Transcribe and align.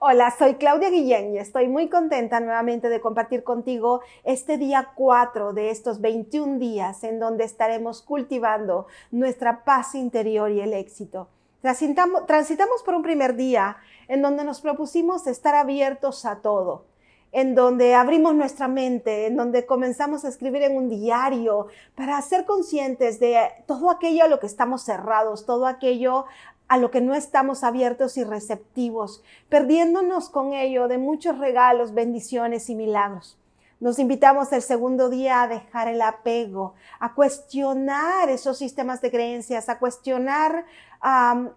Hola, 0.00 0.34
soy 0.36 0.56
Claudia 0.56 0.90
Guillén 0.90 1.34
y 1.34 1.38
estoy 1.38 1.68
muy 1.68 1.88
contenta 1.88 2.40
nuevamente 2.40 2.88
de 2.88 3.00
compartir 3.00 3.44
contigo 3.44 4.00
este 4.24 4.58
día 4.58 4.90
4 4.96 5.52
de 5.52 5.70
estos 5.70 6.00
21 6.00 6.58
días 6.58 7.04
en 7.04 7.20
donde 7.20 7.44
estaremos 7.44 8.02
cultivando 8.02 8.88
nuestra 9.12 9.64
paz 9.64 9.94
interior 9.94 10.50
y 10.50 10.60
el 10.60 10.72
éxito. 10.72 11.28
Transitamos, 11.62 12.26
transitamos 12.26 12.82
por 12.82 12.94
un 12.94 13.02
primer 13.02 13.36
día 13.36 13.76
en 14.08 14.20
donde 14.20 14.42
nos 14.42 14.60
propusimos 14.60 15.28
estar 15.28 15.54
abiertos 15.54 16.26
a 16.26 16.40
todo, 16.42 16.86
en 17.30 17.54
donde 17.54 17.94
abrimos 17.94 18.34
nuestra 18.34 18.66
mente, 18.66 19.26
en 19.26 19.36
donde 19.36 19.64
comenzamos 19.64 20.24
a 20.24 20.28
escribir 20.28 20.62
en 20.62 20.76
un 20.76 20.88
diario 20.88 21.68
para 21.94 22.20
ser 22.20 22.44
conscientes 22.46 23.20
de 23.20 23.38
todo 23.66 23.90
aquello 23.90 24.24
a 24.24 24.28
lo 24.28 24.40
que 24.40 24.46
estamos 24.46 24.82
cerrados, 24.82 25.46
todo 25.46 25.66
aquello 25.66 26.26
a 26.68 26.78
lo 26.78 26.90
que 26.90 27.00
no 27.00 27.14
estamos 27.14 27.64
abiertos 27.64 28.16
y 28.16 28.24
receptivos, 28.24 29.22
perdiéndonos 29.48 30.30
con 30.30 30.54
ello 30.54 30.88
de 30.88 30.98
muchos 30.98 31.38
regalos, 31.38 31.94
bendiciones 31.94 32.70
y 32.70 32.74
milagros. 32.74 33.38
Nos 33.80 33.98
invitamos 33.98 34.50
el 34.52 34.62
segundo 34.62 35.10
día 35.10 35.42
a 35.42 35.48
dejar 35.48 35.88
el 35.88 36.00
apego, 36.00 36.74
a 37.00 37.12
cuestionar 37.12 38.30
esos 38.30 38.56
sistemas 38.56 39.02
de 39.02 39.10
creencias, 39.10 39.68
a 39.68 39.78
cuestionar 39.78 40.64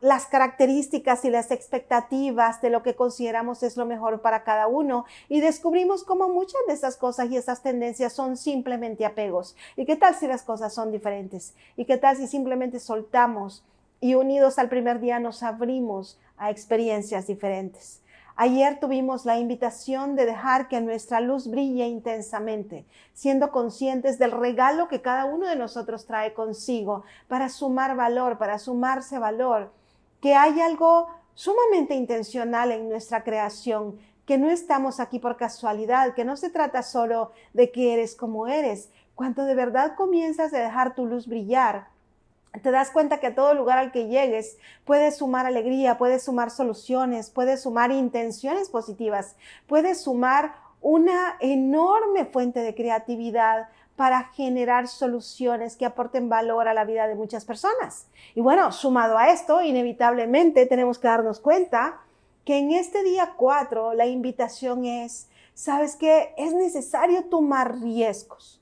las 0.01 0.25
características 0.25 1.23
y 1.23 1.29
las 1.29 1.51
expectativas 1.51 2.61
de 2.61 2.69
lo 2.69 2.83
que 2.83 2.95
consideramos 2.95 3.63
es 3.63 3.77
lo 3.77 3.85
mejor 3.85 4.21
para 4.21 4.43
cada 4.43 4.67
uno 4.67 5.05
y 5.29 5.39
descubrimos 5.39 6.03
cómo 6.03 6.27
muchas 6.27 6.59
de 6.67 6.73
esas 6.73 6.97
cosas 6.97 7.29
y 7.29 7.37
esas 7.37 7.63
tendencias 7.63 8.11
son 8.11 8.35
simplemente 8.35 9.05
apegos. 9.05 9.55
¿Y 9.77 9.85
qué 9.85 9.95
tal 9.95 10.15
si 10.15 10.27
las 10.27 10.43
cosas 10.43 10.73
son 10.73 10.91
diferentes? 10.91 11.55
¿Y 11.77 11.85
qué 11.85 11.97
tal 11.97 12.17
si 12.17 12.27
simplemente 12.27 12.81
soltamos 12.81 13.63
y 13.99 14.15
unidos 14.15 14.59
al 14.59 14.69
primer 14.69 14.99
día 14.99 15.19
nos 15.19 15.43
abrimos 15.43 16.19
a 16.37 16.49
experiencias 16.51 17.27
diferentes. 17.27 18.01
Ayer 18.39 18.79
tuvimos 18.79 19.25
la 19.25 19.39
invitación 19.39 20.15
de 20.15 20.27
dejar 20.27 20.67
que 20.67 20.79
nuestra 20.79 21.21
luz 21.21 21.47
brille 21.49 21.87
intensamente, 21.87 22.85
siendo 23.13 23.51
conscientes 23.51 24.19
del 24.19 24.29
regalo 24.29 24.87
que 24.87 25.01
cada 25.01 25.25
uno 25.25 25.47
de 25.47 25.55
nosotros 25.55 26.05
trae 26.05 26.35
consigo 26.35 27.03
para 27.27 27.49
sumar 27.49 27.95
valor, 27.95 28.37
para 28.37 28.59
sumarse 28.59 29.17
valor, 29.17 29.73
que 30.21 30.35
hay 30.35 30.61
algo 30.61 31.07
sumamente 31.33 31.95
intencional 31.95 32.71
en 32.71 32.89
nuestra 32.89 33.23
creación, 33.23 33.97
que 34.27 34.37
no 34.37 34.51
estamos 34.51 34.99
aquí 34.99 35.17
por 35.17 35.37
casualidad, 35.37 36.13
que 36.13 36.25
no 36.25 36.37
se 36.37 36.51
trata 36.51 36.83
solo 36.83 37.31
de 37.53 37.71
que 37.71 37.93
eres 37.93 38.15
como 38.15 38.47
eres, 38.47 38.91
cuando 39.15 39.45
de 39.45 39.55
verdad 39.55 39.95
comienzas 39.95 40.53
a 40.53 40.59
dejar 40.59 40.93
tu 40.93 41.07
luz 41.07 41.25
brillar, 41.25 41.87
te 42.61 42.71
das 42.71 42.91
cuenta 42.91 43.19
que 43.19 43.27
a 43.27 43.35
todo 43.35 43.53
lugar 43.53 43.77
al 43.77 43.91
que 43.91 44.07
llegues 44.07 44.57
puedes 44.85 45.17
sumar 45.17 45.45
alegría, 45.45 45.97
puedes 45.97 46.23
sumar 46.23 46.49
soluciones, 46.51 47.29
puedes 47.29 47.61
sumar 47.61 47.91
intenciones 47.91 48.69
positivas, 48.69 49.35
puedes 49.67 50.01
sumar 50.01 50.55
una 50.81 51.35
enorme 51.39 52.25
fuente 52.25 52.61
de 52.61 52.75
creatividad 52.75 53.69
para 53.95 54.25
generar 54.25 54.87
soluciones 54.87 55.75
que 55.75 55.85
aporten 55.85 56.29
valor 56.29 56.67
a 56.67 56.73
la 56.73 56.85
vida 56.85 57.07
de 57.07 57.15
muchas 57.15 57.45
personas. 57.45 58.07
Y 58.35 58.41
bueno, 58.41 58.71
sumado 58.71 59.17
a 59.17 59.31
esto, 59.31 59.61
inevitablemente 59.61 60.67
tenemos 60.67 60.99
que 60.99 61.07
darnos 61.07 61.39
cuenta 61.39 61.99
que 62.45 62.59
en 62.59 62.71
este 62.71 63.03
día 63.03 63.33
4 63.35 63.93
la 63.93 64.05
invitación 64.05 64.85
es, 64.85 65.29
¿sabes 65.55 65.95
qué? 65.95 66.33
Es 66.37 66.53
necesario 66.53 67.25
tomar 67.25 67.79
riesgos. 67.79 68.61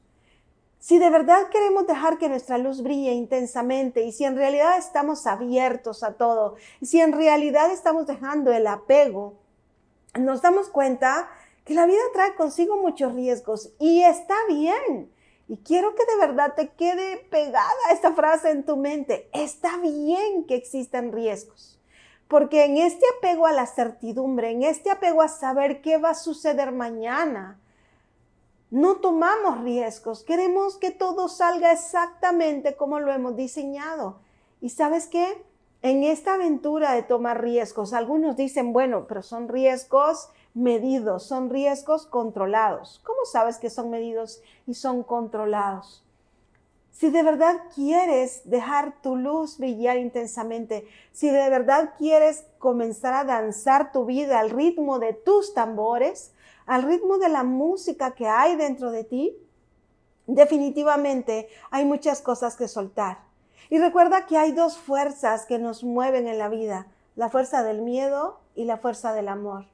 Si 0.85 0.99
de 0.99 1.09
verdad 1.09 1.49
queremos 1.49 1.87
dejar 1.87 2.19
que 2.19 2.29
nuestra 2.29 2.59
luz 2.59 2.83
brille 2.83 3.11
intensamente 3.11 4.03
y 4.03 4.11
si 4.11 4.23
en 4.23 4.35
realidad 4.35 4.77
estamos 4.77 5.25
abiertos 5.25 6.03
a 6.03 6.13
todo, 6.13 6.57
si 6.83 7.01
en 7.01 7.11
realidad 7.11 7.71
estamos 7.71 8.05
dejando 8.05 8.51
el 8.51 8.67
apego, 8.67 9.33
nos 10.13 10.43
damos 10.43 10.69
cuenta 10.69 11.27
que 11.63 11.73
la 11.73 11.87
vida 11.87 12.03
trae 12.13 12.35
consigo 12.35 12.77
muchos 12.77 13.15
riesgos 13.15 13.73
y 13.79 14.03
está 14.03 14.35
bien. 14.47 15.11
Y 15.47 15.57
quiero 15.57 15.95
que 15.95 16.05
de 16.05 16.27
verdad 16.27 16.53
te 16.53 16.69
quede 16.69 17.17
pegada 17.31 17.65
esta 17.91 18.13
frase 18.13 18.51
en 18.51 18.63
tu 18.63 18.77
mente. 18.77 19.27
Está 19.33 19.77
bien 19.77 20.45
que 20.45 20.53
existan 20.53 21.11
riesgos. 21.11 21.81
Porque 22.27 22.63
en 22.63 22.77
este 22.77 23.07
apego 23.17 23.47
a 23.47 23.53
la 23.53 23.65
certidumbre, 23.65 24.51
en 24.51 24.61
este 24.61 24.91
apego 24.91 25.23
a 25.23 25.29
saber 25.29 25.81
qué 25.81 25.97
va 25.97 26.11
a 26.11 26.13
suceder 26.13 26.71
mañana, 26.71 27.59
no 28.75 28.97
tomamos 28.97 29.61
riesgos, 29.61 30.25
queremos 30.25 30.75
que 30.75 30.91
todo 30.91 31.29
salga 31.29 31.71
exactamente 31.71 32.75
como 32.75 32.99
lo 32.99 33.13
hemos 33.13 33.37
diseñado. 33.37 34.17
¿Y 34.59 34.67
sabes 34.67 35.07
qué? 35.07 35.41
En 35.81 36.03
esta 36.03 36.33
aventura 36.33 36.91
de 36.91 37.01
tomar 37.01 37.41
riesgos, 37.41 37.93
algunos 37.93 38.35
dicen, 38.35 38.73
bueno, 38.73 39.07
pero 39.07 39.21
son 39.21 39.47
riesgos 39.47 40.27
medidos, 40.53 41.23
son 41.23 41.49
riesgos 41.49 42.05
controlados. 42.05 42.99
¿Cómo 43.05 43.19
sabes 43.23 43.59
que 43.59 43.69
son 43.69 43.91
medidos 43.91 44.41
y 44.67 44.73
son 44.73 45.03
controlados? 45.03 46.03
Si 46.91 47.09
de 47.11 47.23
verdad 47.23 47.55
quieres 47.73 48.41
dejar 48.43 49.01
tu 49.01 49.15
luz 49.15 49.57
brillar 49.57 49.95
intensamente, 49.95 50.85
si 51.13 51.29
de 51.29 51.49
verdad 51.49 51.93
quieres 51.97 52.45
comenzar 52.59 53.13
a 53.13 53.23
danzar 53.23 53.93
tu 53.93 54.03
vida 54.03 54.39
al 54.39 54.49
ritmo 54.49 54.99
de 54.99 55.13
tus 55.13 55.53
tambores, 55.53 56.33
al 56.65 56.83
ritmo 56.83 57.17
de 57.17 57.29
la 57.29 57.43
música 57.43 58.11
que 58.11 58.27
hay 58.27 58.55
dentro 58.55 58.91
de 58.91 59.03
ti, 59.03 59.37
definitivamente 60.27 61.47
hay 61.71 61.85
muchas 61.85 62.21
cosas 62.21 62.55
que 62.55 62.67
soltar. 62.67 63.19
Y 63.69 63.79
recuerda 63.79 64.25
que 64.25 64.37
hay 64.37 64.51
dos 64.51 64.77
fuerzas 64.77 65.45
que 65.45 65.59
nos 65.59 65.83
mueven 65.83 66.27
en 66.27 66.37
la 66.37 66.49
vida, 66.49 66.87
la 67.15 67.29
fuerza 67.29 67.63
del 67.63 67.81
miedo 67.81 68.39
y 68.53 68.65
la 68.65 68.77
fuerza 68.77 69.13
del 69.13 69.27
amor. 69.27 69.65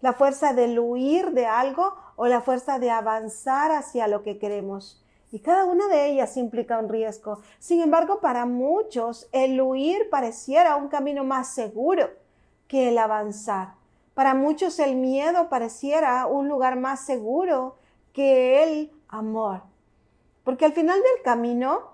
La 0.00 0.12
fuerza 0.12 0.52
del 0.52 0.78
huir 0.78 1.32
de 1.32 1.46
algo 1.46 1.94
o 2.16 2.26
la 2.26 2.40
fuerza 2.40 2.78
de 2.78 2.90
avanzar 2.90 3.72
hacia 3.72 4.08
lo 4.08 4.22
que 4.22 4.38
queremos. 4.38 5.02
Y 5.32 5.40
cada 5.40 5.64
una 5.64 5.88
de 5.88 6.06
ellas 6.10 6.36
implica 6.36 6.78
un 6.78 6.88
riesgo. 6.88 7.40
Sin 7.58 7.80
embargo, 7.80 8.20
para 8.20 8.46
muchos 8.46 9.28
el 9.32 9.60
huir 9.60 10.08
pareciera 10.10 10.76
un 10.76 10.88
camino 10.88 11.24
más 11.24 11.54
seguro 11.54 12.10
que 12.68 12.90
el 12.90 12.98
avanzar. 12.98 13.74
Para 14.14 14.34
muchos 14.34 14.78
el 14.78 14.94
miedo 14.94 15.48
pareciera 15.48 16.26
un 16.26 16.48
lugar 16.48 16.76
más 16.76 17.04
seguro 17.04 17.76
que 18.12 18.62
el 18.62 18.92
amor. 19.08 19.62
Porque 20.44 20.64
al 20.64 20.72
final 20.72 21.00
del 21.00 21.22
camino, 21.24 21.90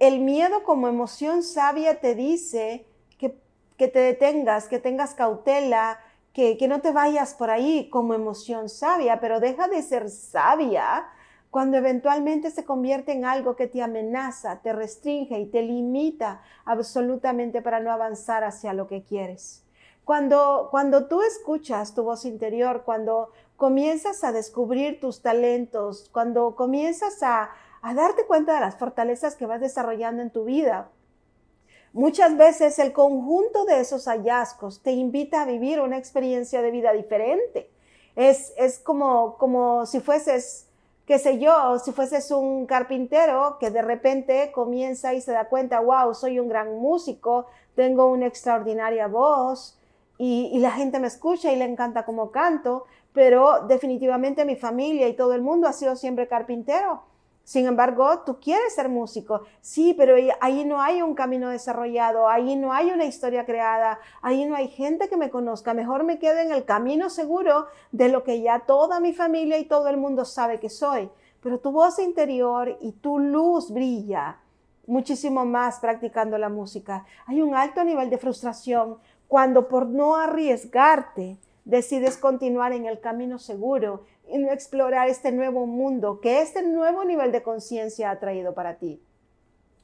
el 0.00 0.20
miedo 0.20 0.64
como 0.64 0.88
emoción 0.88 1.42
sabia 1.42 2.00
te 2.00 2.14
dice 2.14 2.86
que, 3.18 3.86
te 3.86 4.00
detengas, 4.00 4.66
que 4.66 4.80
tengas 4.80 5.14
cautela, 5.14 6.00
que, 6.32 6.56
que 6.56 6.66
no 6.66 6.80
te 6.80 6.90
vayas 6.90 7.34
por 7.34 7.50
ahí 7.50 7.88
como 7.90 8.14
emoción 8.14 8.68
sabia, 8.68 9.20
pero 9.20 9.38
deja 9.38 9.68
de 9.68 9.82
ser 9.82 10.10
sabia 10.10 11.06
cuando 11.50 11.76
eventualmente 11.76 12.50
se 12.50 12.64
convierte 12.64 13.12
en 13.12 13.24
algo 13.24 13.54
que 13.54 13.68
te 13.68 13.80
amenaza, 13.80 14.60
te 14.60 14.72
restringe 14.72 15.38
y 15.38 15.46
te 15.46 15.62
limita 15.62 16.42
absolutamente 16.64 17.62
para 17.62 17.78
no 17.78 17.92
avanzar 17.92 18.42
hacia 18.42 18.72
lo 18.72 18.88
que 18.88 19.04
quieres. 19.04 19.64
Cuando, 20.08 20.68
cuando 20.70 21.06
tú 21.06 21.20
escuchas 21.20 21.94
tu 21.94 22.02
voz 22.02 22.24
interior, 22.24 22.80
cuando 22.86 23.28
comienzas 23.56 24.24
a 24.24 24.32
descubrir 24.32 25.00
tus 25.00 25.20
talentos, 25.20 26.08
cuando 26.14 26.56
comienzas 26.56 27.22
a, 27.22 27.50
darte 27.94 28.24
cuenta 28.24 28.54
de 28.54 28.60
las 28.60 28.76
fortalezas 28.76 29.36
que 29.36 29.44
vas 29.44 29.60
desarrollando 29.60 30.22
en 30.22 30.30
tu 30.30 30.44
vida, 30.44 30.88
muchas 31.92 32.38
veces 32.38 32.78
el 32.78 32.94
conjunto 32.94 33.66
de 33.66 33.80
esos 33.80 34.06
hallazgos 34.06 34.82
te 34.82 34.92
invita 34.92 35.42
a 35.42 35.44
vivir 35.44 35.78
una 35.78 35.98
experiencia 35.98 36.62
de 36.62 36.70
vida 36.70 36.94
diferente. 36.94 37.70
Es, 38.16 38.54
es 38.56 38.78
como, 38.78 39.36
como 39.36 39.84
si 39.84 40.00
fueses, 40.00 40.68
qué 41.04 41.18
sé 41.18 41.38
yo, 41.38 41.78
si 41.80 41.92
fueses 41.92 42.30
un 42.30 42.64
carpintero 42.64 43.58
que 43.60 43.70
de 43.70 43.82
repente 43.82 44.52
comienza 44.52 45.12
y 45.12 45.20
se 45.20 45.32
da 45.32 45.50
cuenta, 45.50 45.80
wow, 45.80 46.14
soy 46.14 46.38
un 46.38 46.48
gran 46.48 46.78
músico, 46.78 47.44
tengo 47.74 48.06
una 48.06 48.26
extraordinaria 48.26 49.06
voz, 49.06 49.77
y, 50.18 50.58
la 50.58 50.72
gente 50.72 50.98
me 50.98 51.06
escucha 51.06 51.52
y 51.52 51.56
le 51.56 51.64
encanta 51.64 52.04
como 52.04 52.32
canto, 52.32 52.84
pero 53.12 53.66
definitivamente 53.68 54.44
mi 54.44 54.56
familia 54.56 55.06
y 55.08 55.14
todo 55.14 55.32
el 55.32 55.42
mundo 55.42 55.68
ha 55.68 55.72
sido 55.72 55.94
siempre 55.94 56.26
carpintero. 56.26 57.02
Sin 57.44 57.66
embargo, 57.66 58.24
tú 58.26 58.40
quieres 58.40 58.74
ser 58.74 58.90
músico, 58.90 59.44
sí, 59.62 59.94
pero 59.96 60.16
ahí 60.40 60.66
no 60.66 60.82
hay 60.82 61.00
un 61.00 61.14
camino 61.14 61.48
desarrollado, 61.48 62.28
ahí 62.28 62.56
no 62.56 62.74
hay 62.74 62.90
una 62.90 63.06
historia 63.06 63.46
creada, 63.46 64.00
ahí 64.20 64.44
no 64.44 64.54
hay 64.54 64.68
gente 64.68 65.08
que 65.08 65.16
me 65.16 65.30
conozca. 65.30 65.72
Mejor 65.72 66.04
me 66.04 66.18
quedo 66.18 66.40
en 66.40 66.52
el 66.52 66.66
camino 66.66 67.08
seguro 67.08 67.68
de 67.90 68.10
lo 68.10 68.22
que 68.22 68.42
ya 68.42 68.60
toda 68.66 69.00
mi 69.00 69.14
familia 69.14 69.56
y 69.56 69.64
todo 69.64 69.88
el 69.88 69.96
mundo 69.96 70.26
sabe 70.26 70.60
que 70.60 70.68
soy. 70.68 71.08
Pero 71.40 71.58
tu 71.60 71.70
voz 71.72 71.98
interior 72.00 72.76
y 72.82 72.92
tu 72.92 73.18
luz 73.18 73.70
brilla 73.72 74.40
muchísimo 74.88 75.44
más 75.44 75.78
practicando 75.78 76.38
la 76.38 76.48
música. 76.48 77.04
Hay 77.26 77.40
un 77.42 77.54
alto 77.54 77.84
nivel 77.84 78.10
de 78.10 78.18
frustración 78.18 78.96
cuando 79.28 79.68
por 79.68 79.86
no 79.86 80.16
arriesgarte 80.16 81.38
decides 81.64 82.16
continuar 82.16 82.72
en 82.72 82.86
el 82.86 82.98
camino 82.98 83.38
seguro 83.38 84.04
y 84.26 84.38
no 84.38 84.50
explorar 84.50 85.08
este 85.08 85.32
nuevo 85.32 85.66
mundo 85.66 86.20
que 86.20 86.40
este 86.40 86.62
nuevo 86.62 87.04
nivel 87.04 87.30
de 87.30 87.42
conciencia 87.42 88.10
ha 88.10 88.18
traído 88.18 88.54
para 88.54 88.76
ti. 88.76 89.02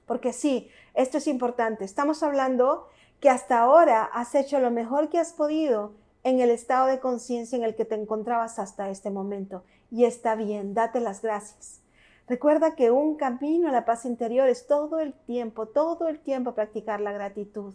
Porque 0.06 0.32
sí, 0.32 0.68
esto 0.94 1.18
es 1.18 1.26
importante. 1.26 1.84
Estamos 1.84 2.22
hablando 2.22 2.88
que 3.20 3.30
hasta 3.30 3.60
ahora 3.60 4.04
has 4.04 4.34
hecho 4.34 4.58
lo 4.60 4.70
mejor 4.70 5.08
que 5.08 5.18
has 5.18 5.32
podido 5.32 5.92
en 6.24 6.40
el 6.40 6.50
estado 6.50 6.86
de 6.86 7.00
conciencia 7.00 7.56
en 7.56 7.64
el 7.64 7.74
que 7.74 7.84
te 7.84 7.94
encontrabas 7.94 8.58
hasta 8.58 8.90
este 8.90 9.10
momento. 9.10 9.62
Y 9.90 10.04
está 10.04 10.34
bien, 10.34 10.74
date 10.74 11.00
las 11.00 11.22
gracias. 11.22 11.80
Recuerda 12.26 12.74
que 12.74 12.90
un 12.90 13.16
camino 13.16 13.68
a 13.68 13.72
la 13.72 13.84
paz 13.84 14.06
interior 14.06 14.48
es 14.48 14.66
todo 14.66 14.98
el 15.00 15.12
tiempo, 15.12 15.66
todo 15.66 16.08
el 16.08 16.18
tiempo 16.18 16.54
practicar 16.54 17.00
la 17.00 17.12
gratitud. 17.12 17.74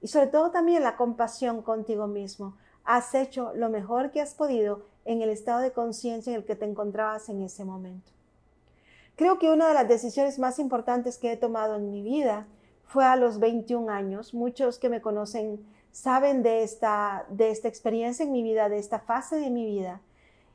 Y 0.00 0.08
sobre 0.08 0.28
todo 0.28 0.50
también 0.50 0.82
la 0.82 0.96
compasión 0.96 1.62
contigo 1.62 2.06
mismo. 2.06 2.56
Has 2.84 3.14
hecho 3.14 3.52
lo 3.54 3.68
mejor 3.68 4.10
que 4.10 4.20
has 4.20 4.34
podido 4.34 4.82
en 5.04 5.22
el 5.22 5.30
estado 5.30 5.60
de 5.60 5.72
conciencia 5.72 6.30
en 6.32 6.36
el 6.38 6.44
que 6.44 6.56
te 6.56 6.64
encontrabas 6.64 7.28
en 7.28 7.42
ese 7.42 7.64
momento. 7.64 8.12
Creo 9.16 9.38
que 9.38 9.50
una 9.50 9.68
de 9.68 9.74
las 9.74 9.88
decisiones 9.88 10.38
más 10.38 10.58
importantes 10.58 11.18
que 11.18 11.32
he 11.32 11.36
tomado 11.36 11.76
en 11.76 11.90
mi 11.90 12.02
vida 12.02 12.46
fue 12.84 13.04
a 13.04 13.16
los 13.16 13.40
21 13.40 13.90
años. 13.90 14.32
Muchos 14.32 14.78
que 14.78 14.88
me 14.88 15.00
conocen 15.00 15.66
saben 15.90 16.42
de 16.42 16.62
esta, 16.62 17.26
de 17.28 17.50
esta 17.50 17.68
experiencia 17.68 18.24
en 18.24 18.32
mi 18.32 18.42
vida, 18.42 18.68
de 18.68 18.78
esta 18.78 19.00
fase 19.00 19.36
de 19.36 19.50
mi 19.50 19.66
vida. 19.66 20.00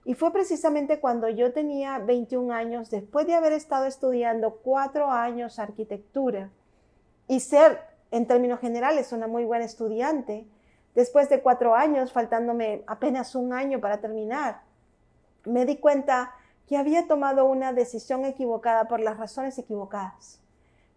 Y 0.05 0.15
fue 0.15 0.31
precisamente 0.33 0.99
cuando 0.99 1.29
yo 1.29 1.53
tenía 1.53 1.99
21 1.99 2.53
años, 2.53 2.89
después 2.89 3.25
de 3.25 3.35
haber 3.35 3.53
estado 3.53 3.85
estudiando 3.85 4.55
cuatro 4.63 5.09
años 5.09 5.59
arquitectura 5.59 6.49
y 7.27 7.39
ser, 7.39 7.79
en 8.13 8.27
términos 8.27 8.59
generales, 8.59 9.11
una 9.11 9.25
muy 9.25 9.43
buena 9.43 9.65
estudiante, 9.65 10.47
después 10.93 11.29
de 11.29 11.41
cuatro 11.41 11.73
años, 11.73 12.13
faltándome 12.13 12.83
apenas 12.85 13.33
un 13.33 13.53
año 13.53 13.79
para 13.79 14.01
terminar, 14.01 14.61
me 15.45 15.65
di 15.65 15.77
cuenta 15.77 16.31
que 16.67 16.77
había 16.77 17.07
tomado 17.07 17.45
una 17.45 17.73
decisión 17.73 18.23
equivocada 18.23 18.87
por 18.87 18.99
las 18.99 19.17
razones 19.17 19.57
equivocadas 19.57 20.39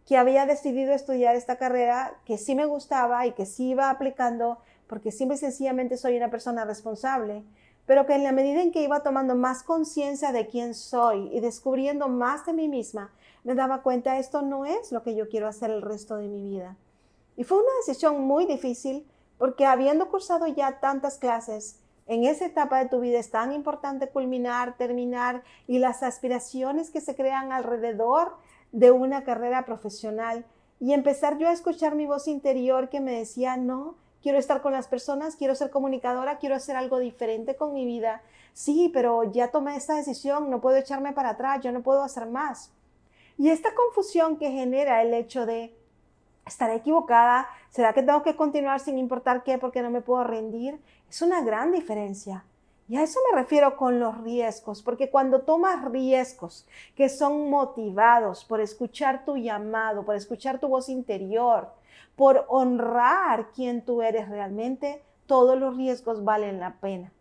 que 0.07 0.17
había 0.17 0.47
decidido 0.47 0.93
estudiar 0.93 1.35
esta 1.35 1.57
carrera 1.57 2.15
que 2.25 2.39
sí 2.39 2.55
me 2.55 2.65
gustaba 2.65 3.27
y 3.27 3.33
que 3.33 3.45
sí 3.45 3.71
iba 3.71 3.91
aplicando 3.91 4.59
porque 4.87 5.11
simple 5.11 5.35
y 5.35 5.39
sencillamente 5.39 5.97
soy 5.97 6.17
una 6.17 6.31
persona 6.31 6.65
responsable, 6.65 7.43
pero 7.87 8.07
que 8.07 8.15
en 8.15 8.23
la 8.23 8.31
medida 8.31 8.62
en 8.62 8.71
que 8.71 8.83
iba 8.83 9.03
tomando 9.03 9.35
más 9.35 9.65
conciencia 9.65 10.31
de 10.31 10.47
quién 10.47 10.75
soy 10.75 11.29
y 11.37 11.41
descubriendo 11.41 12.07
más 12.09 12.47
de 12.47 12.53
mí 12.53 12.69
misma, 12.69 13.11
me 13.43 13.57
daba 13.57 13.83
cuenta 13.83 14.19
esto 14.19 14.43
no 14.43 14.65
es 14.65 14.93
lo 14.93 15.03
que 15.03 15.17
yo 15.17 15.29
quiero 15.29 15.49
hacer 15.49 15.71
el 15.71 15.83
resto 15.83 16.17
de 16.17 16.29
mi 16.29 16.41
vida. 16.41 16.77
Y 17.37 17.44
fue 17.44 17.59
una 17.59 17.73
decisión 17.87 18.23
muy 18.23 18.47
difícil 18.47 19.06
porque 19.38 19.67
habiendo 19.67 20.09
cursado 20.09 20.47
ya 20.47 20.81
tantas 20.81 21.19
clases, 21.19 21.81
en 22.06 22.25
esa 22.25 22.47
etapa 22.47 22.79
de 22.79 22.88
tu 22.88 23.00
vida 23.00 23.19
es 23.19 23.31
tan 23.31 23.53
importante 23.53 24.09
culminar, 24.09 24.77
terminar 24.77 25.43
y 25.67 25.79
las 25.79 26.03
aspiraciones 26.03 26.91
que 26.91 27.00
se 27.00 27.17
crean 27.17 27.53
alrededor 27.53 28.37
de 28.73 28.91
una 28.93 29.25
carrera 29.25 29.65
profesional 29.65 30.47
y 30.79 30.93
empezar 30.93 31.38
yo 31.38 31.49
a 31.49 31.53
escuchar 31.53 31.94
mi 31.94 32.06
voz 32.06 32.29
interior 32.29 32.88
que 32.88 33.00
me 33.00 33.19
decía, 33.19 33.56
no, 33.56 33.97
quiero 34.23 34.38
estar 34.38 34.62
con 34.62 34.73
las 34.73 34.88
personas, 34.88 35.37
quiero 35.37 35.55
ser 35.55 35.71
comunicadora, 35.71 36.38
quiero 36.38 36.55
hacer 36.55 36.77
algo 36.77 36.99
diferente 36.99 37.56
con 37.56 37.73
mi 37.73 37.85
vida. 37.85 38.23
Sí, 38.53 38.91
pero 38.93 39.25
ya 39.25 39.50
tomé 39.50 39.77
esta 39.77 39.97
decisión, 39.97 40.50
no 40.50 40.61
puedo 40.61 40.77
echarme 40.77 41.12
para 41.12 41.31
atrás, 41.31 41.61
yo 41.62 41.73
no 41.73 41.83
puedo 41.83 42.03
hacer 42.03 42.27
más. 42.27 42.73
Y 43.38 43.50
esta 43.50 43.75
confusión 43.75 44.37
que 44.38 44.50
genera 44.50 45.03
el 45.03 45.12
hecho 45.12 45.44
de 45.44 45.75
estar 46.47 46.71
equivocada, 46.71 47.49
¿será 47.71 47.93
que 47.93 48.03
tengo 48.03 48.23
que 48.23 48.37
continuar 48.37 48.81
sin 48.81 48.99
importar 48.99 49.43
qué 49.43 49.59
porque 49.59 49.83
no 49.83 49.91
me 49.91 50.01
puedo 50.01 50.25
rendir? 50.25 50.81
Es 51.11 51.21
una 51.21 51.43
gran 51.43 51.73
diferencia. 51.73 52.45
Y 52.89 52.97
a 52.97 53.03
eso 53.03 53.19
me 53.31 53.41
refiero 53.41 53.77
con 53.77 53.99
los 53.99 54.17
riesgos, 54.23 54.81
porque 54.81 55.11
cuando 55.11 55.41
tomas 55.41 55.85
riesgos 55.91 56.69
que 56.95 57.09
son 57.09 57.51
motivados 57.51 58.45
por 58.45 58.61
escuchar 58.61 59.25
tu 59.25 59.37
llamado, 59.37 60.05
por 60.05 60.15
escuchar 60.15 60.61
tu 60.61 60.69
voz 60.69 60.89
interior, 60.89 61.73
por 62.15 62.47
honrar 62.49 63.49
quién 63.53 63.85
tú 63.85 64.03
eres 64.03 64.29
realmente, 64.29 65.03
todos 65.27 65.59
los 65.59 65.77
riesgos 65.77 66.23
valen 66.25 66.61
la 66.61 66.75
pena. 66.75 67.13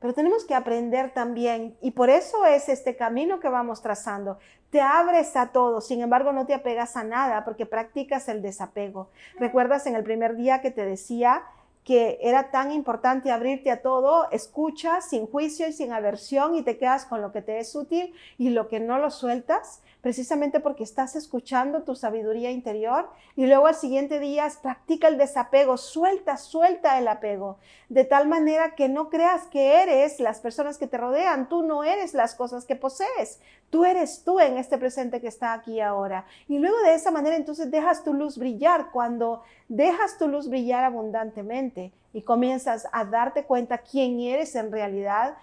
Pero 0.00 0.14
tenemos 0.14 0.44
que 0.44 0.54
aprender 0.54 1.12
también, 1.12 1.76
y 1.80 1.90
por 1.90 2.08
eso 2.08 2.46
es 2.46 2.68
este 2.68 2.96
camino 2.96 3.40
que 3.40 3.48
vamos 3.48 3.82
trazando. 3.82 4.38
Te 4.70 4.80
abres 4.80 5.34
a 5.34 5.48
todo, 5.48 5.80
sin 5.80 6.02
embargo 6.02 6.32
no 6.32 6.46
te 6.46 6.54
apegas 6.54 6.96
a 6.96 7.02
nada 7.02 7.44
porque 7.44 7.66
practicas 7.66 8.28
el 8.28 8.40
desapego. 8.40 9.10
¿Recuerdas 9.38 9.86
en 9.86 9.96
el 9.96 10.04
primer 10.04 10.36
día 10.36 10.60
que 10.60 10.70
te 10.70 10.84
decía 10.84 11.42
que 11.88 12.18
era 12.20 12.50
tan 12.50 12.70
importante 12.70 13.30
abrirte 13.30 13.70
a 13.70 13.80
todo, 13.80 14.30
escuchas 14.30 15.08
sin 15.08 15.26
juicio 15.26 15.66
y 15.66 15.72
sin 15.72 15.90
aversión 15.90 16.54
y 16.54 16.62
te 16.62 16.76
quedas 16.76 17.06
con 17.06 17.22
lo 17.22 17.32
que 17.32 17.40
te 17.40 17.60
es 17.60 17.74
útil 17.74 18.12
y 18.36 18.50
lo 18.50 18.68
que 18.68 18.78
no 18.78 18.98
lo 18.98 19.10
sueltas 19.10 19.80
precisamente 20.02 20.60
porque 20.60 20.84
estás 20.84 21.16
escuchando 21.16 21.82
tu 21.82 21.94
sabiduría 21.96 22.50
interior 22.50 23.08
y 23.36 23.46
luego 23.46 23.66
al 23.66 23.74
siguiente 23.74 24.20
día 24.20 24.46
practica 24.62 25.08
el 25.08 25.18
desapego, 25.18 25.76
suelta, 25.76 26.36
suelta 26.36 26.98
el 26.98 27.08
apego, 27.08 27.58
de 27.88 28.04
tal 28.04 28.28
manera 28.28 28.74
que 28.74 28.88
no 28.88 29.08
creas 29.08 29.46
que 29.46 29.82
eres 29.82 30.20
las 30.20 30.40
personas 30.40 30.78
que 30.78 30.86
te 30.86 30.98
rodean, 30.98 31.48
tú 31.48 31.62
no 31.62 31.84
eres 31.84 32.14
las 32.14 32.34
cosas 32.34 32.64
que 32.64 32.76
posees, 32.76 33.40
tú 33.70 33.84
eres 33.84 34.22
tú 34.24 34.40
en 34.40 34.56
este 34.56 34.78
presente 34.78 35.20
que 35.20 35.28
está 35.28 35.52
aquí 35.52 35.80
ahora. 35.80 36.26
Y 36.48 36.58
luego 36.58 36.78
de 36.82 36.94
esa 36.94 37.10
manera 37.10 37.36
entonces 37.36 37.70
dejas 37.70 38.04
tu 38.04 38.14
luz 38.14 38.38
brillar, 38.38 38.90
cuando 38.92 39.42
dejas 39.68 40.18
tu 40.18 40.28
luz 40.28 40.48
brillar 40.48 40.84
abundantemente 40.84 41.92
y 42.12 42.22
comienzas 42.22 42.88
a 42.92 43.04
darte 43.04 43.44
cuenta 43.44 43.78
quién 43.78 44.20
eres 44.20 44.54
en 44.54 44.72
realidad, 44.72 45.36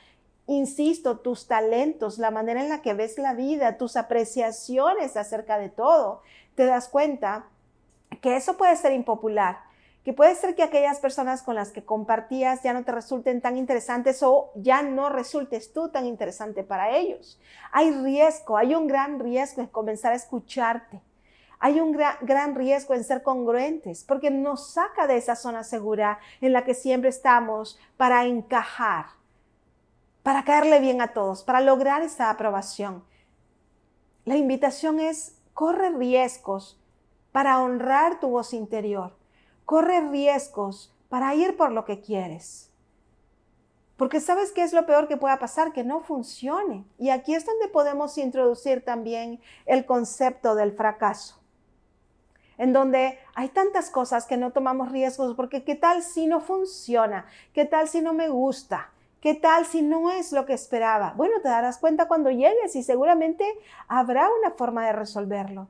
insisto, 0.48 1.20
tus 1.20 1.48
talentos, 1.48 2.18
la 2.18 2.32
manera 2.32 2.62
en 2.64 2.70
la 2.70 2.82
que 2.82 2.94
ves 2.94 3.18
la 3.18 3.34
vida, 3.34 3.78
tus 3.78 3.96
apreciaciones 3.96 5.16
acerca 5.16 5.58
de 5.58 5.70
todo, 5.70 6.22
te 6.56 6.66
das 6.66 6.88
cuenta 6.88 7.46
que 8.22 8.36
eso 8.36 8.58
puede 8.58 8.76
ser 8.76 8.94
impopular, 8.94 9.60
que 10.04 10.14
puede 10.14 10.36
ser 10.36 10.56
que 10.56 10.64
aquellas 10.64 11.00
personas 11.00 11.42
con 11.42 11.56
las 11.56 11.72
que 11.72 11.84
compartías 11.84 12.62
ya 12.64 12.74
no 12.74 12.84
te 12.84 12.92
resulten 12.92 13.42
tan 13.42 13.58
interesantes 13.58 14.22
o 14.22 14.52
ya 14.56 14.84
no 14.84 15.10
resultes 15.10 15.74
tú 15.74 15.90
tan 15.90 16.06
interesante 16.06 16.64
para 16.64 16.96
ellos. 16.96 17.40
Hay 17.72 17.92
riesgo, 17.92 18.58
hay 18.58 18.76
un 18.76 18.88
gran 18.88 19.20
riesgo 19.20 19.62
en 19.62 19.68
comenzar 19.68 20.14
a 20.14 20.16
escucharte. 20.16 21.02
Hay 21.60 21.80
un 21.80 21.92
gran, 21.92 22.56
riesgo 22.56 22.94
en 22.94 23.04
ser 23.04 23.24
congruentes 23.24 24.04
porque 24.04 24.30
nos 24.30 24.74
saca 24.74 25.08
de 25.08 25.18
esa 25.18 25.36
zona 25.36 25.64
segura 25.64 26.20
en 26.42 26.54
la 26.54 26.64
que 26.64 26.74
siempre 26.74 27.10
estamos 27.10 27.80
para 27.98 28.26
encajar 28.26 29.06
para 30.26 30.44
caerle 30.44 30.80
bien 30.80 31.02
a 31.02 31.14
todos, 31.14 31.44
para 31.44 31.62
lograr 31.62 32.02
esa 32.02 32.32
aprobación. 32.32 33.04
La 34.26 34.36
invitación 34.36 35.00
es, 35.00 35.38
corre 35.54 35.92
riesgos 35.92 36.82
para 37.32 37.62
honrar 37.62 38.20
tu 38.20 38.30
voz 38.30 38.52
interior. 38.52 39.16
Corre 39.66 40.02
riesgos 40.10 40.92
para 41.10 41.36
ir 41.36 41.56
por 41.56 41.72
lo 41.72 41.86
que 41.86 42.02
quieres. 42.02 42.72
Porque 43.98 44.20
sabes 44.20 44.52
qué 44.52 44.64
es 44.64 44.74
lo 44.74 44.88
peor 44.88 45.08
que 45.08 45.16
pueda 45.16 45.38
pasar, 45.38 45.74
que 45.74 45.84
no 45.84 46.02
funcione. 46.02 46.86
Y 46.98 47.12
aquí 47.12 47.36
es 47.36 47.46
donde 47.46 47.68
podemos 47.68 48.18
introducir 48.18 48.84
también 48.84 49.40
el 49.68 49.86
concepto 49.86 50.56
del 50.56 50.72
fracaso. 50.72 51.40
En 52.58 52.74
donde 52.74 53.20
hay 53.34 53.50
tantas 53.50 53.90
cosas 53.90 54.26
que 54.26 54.38
no 54.38 54.52
tomamos 54.52 54.92
riesgos 54.92 55.36
porque 55.36 55.64
qué 55.64 55.76
tal 55.76 56.04
si 56.04 56.28
no 56.28 56.40
funciona, 56.40 57.26
qué 57.54 57.66
tal 57.66 57.88
si 57.88 58.02
no 58.02 58.14
me 58.14 58.30
gusta, 58.30 58.90
¿Qué 59.26 59.34
tal 59.34 59.66
si 59.66 59.82
no 59.82 60.12
es 60.12 60.32
lo 60.32 60.46
que 60.46 60.54
esperaba? 60.54 61.16
Bueno, 61.18 61.42
te 61.42 61.48
darás 61.50 61.80
cuenta 61.80 62.08
cuando 62.08 62.30
llegues 62.30 62.76
y 62.76 62.84
seguramente 62.84 63.44
habrá 63.88 64.30
una 64.40 64.52
forma 64.52 64.86
de 64.86 64.94
resolverlo. 64.94 65.68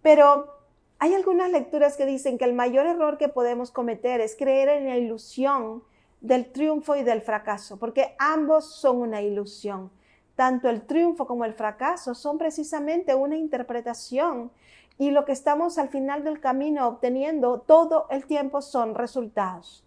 Pero 0.00 0.54
hay 1.00 1.12
algunas 1.12 1.50
lecturas 1.50 1.96
que 1.96 2.06
dicen 2.06 2.38
que 2.38 2.44
el 2.44 2.52
mayor 2.52 2.86
error 2.86 3.18
que 3.18 3.28
podemos 3.28 3.72
cometer 3.72 4.20
es 4.20 4.36
creer 4.36 4.68
en 4.68 4.86
la 4.86 4.96
ilusión 4.96 5.82
del 6.20 6.52
triunfo 6.52 6.94
y 6.94 7.02
del 7.02 7.20
fracaso, 7.20 7.80
porque 7.80 8.14
ambos 8.20 8.76
son 8.76 8.98
una 8.98 9.22
ilusión. 9.22 9.90
Tanto 10.36 10.68
el 10.68 10.82
triunfo 10.82 11.26
como 11.26 11.44
el 11.44 11.54
fracaso 11.54 12.14
son 12.14 12.38
precisamente 12.38 13.14
una 13.14 13.36
interpretación 13.36 14.50
y 14.98 15.10
lo 15.10 15.24
que 15.24 15.32
estamos 15.32 15.78
al 15.78 15.88
final 15.88 16.24
del 16.24 16.40
camino 16.40 16.86
obteniendo 16.86 17.60
todo 17.60 18.06
el 18.10 18.26
tiempo 18.26 18.60
son 18.62 18.94
resultados. 18.94 19.84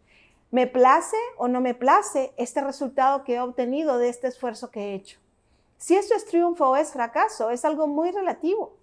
¿Me 0.50 0.68
place 0.68 1.18
o 1.38 1.48
no 1.48 1.60
me 1.60 1.74
place 1.74 2.34
este 2.38 2.62
resultado 2.62 3.24
que 3.24 3.36
he 3.36 3.40
obtenido 3.40 3.98
de 3.98 4.10
este 4.10 4.28
esfuerzo 4.28 4.72
que 4.72 4.80
he 4.80 4.94
hecho? 4.96 5.20
Si 5.78 5.96
esto 5.96 6.16
es 6.16 6.26
triunfo 6.26 6.70
o 6.70 6.76
es 6.76 6.92
fracaso, 6.92 7.50
es 7.50 7.66
algo 7.66 7.88
muy 7.88 8.12
relativo. 8.12 8.74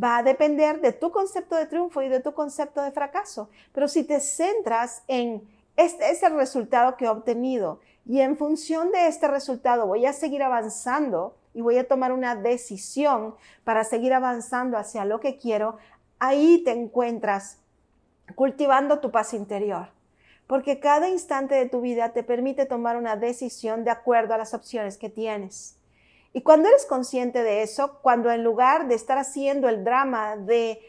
Va 0.00 0.18
a 0.18 0.22
depender 0.22 0.80
de 0.80 0.92
tu 0.92 1.10
concepto 1.10 1.56
de 1.56 1.66
triunfo 1.66 2.02
y 2.02 2.08
de 2.08 2.20
tu 2.20 2.32
concepto 2.32 2.82
de 2.82 2.92
fracaso. 2.92 3.48
Pero 3.72 3.88
si 3.88 4.04
te 4.04 4.20
centras 4.20 5.02
en 5.08 5.42
este 5.78 6.10
es 6.10 6.22
el 6.22 6.34
resultado 6.34 6.96
que 6.96 7.06
he 7.06 7.08
obtenido 7.08 7.80
y 8.04 8.20
en 8.20 8.36
función 8.36 8.90
de 8.90 9.06
este 9.06 9.28
resultado 9.28 9.86
voy 9.86 10.04
a 10.04 10.12
seguir 10.12 10.42
avanzando 10.42 11.36
y 11.54 11.62
voy 11.62 11.78
a 11.78 11.88
tomar 11.88 12.12
una 12.12 12.34
decisión 12.34 13.34
para 13.64 13.84
seguir 13.84 14.12
avanzando 14.12 14.76
hacia 14.76 15.04
lo 15.04 15.20
que 15.20 15.38
quiero, 15.38 15.78
ahí 16.18 16.62
te 16.64 16.72
encuentras 16.72 17.58
cultivando 18.34 18.98
tu 18.98 19.10
paz 19.10 19.32
interior 19.32 19.88
porque 20.48 20.80
cada 20.80 21.08
instante 21.08 21.54
de 21.54 21.68
tu 21.68 21.80
vida 21.80 22.12
te 22.12 22.24
permite 22.24 22.66
tomar 22.66 22.96
una 22.96 23.16
decisión 23.16 23.84
de 23.84 23.90
acuerdo 23.90 24.34
a 24.34 24.38
las 24.38 24.54
opciones 24.54 24.96
que 24.96 25.10
tienes. 25.10 25.76
Y 26.32 26.40
cuando 26.40 26.68
eres 26.68 26.86
consciente 26.86 27.42
de 27.42 27.62
eso, 27.62 28.00
cuando 28.00 28.32
en 28.32 28.42
lugar 28.42 28.88
de 28.88 28.94
estar 28.94 29.18
haciendo 29.18 29.68
el 29.68 29.84
drama 29.84 30.36
de, 30.36 30.80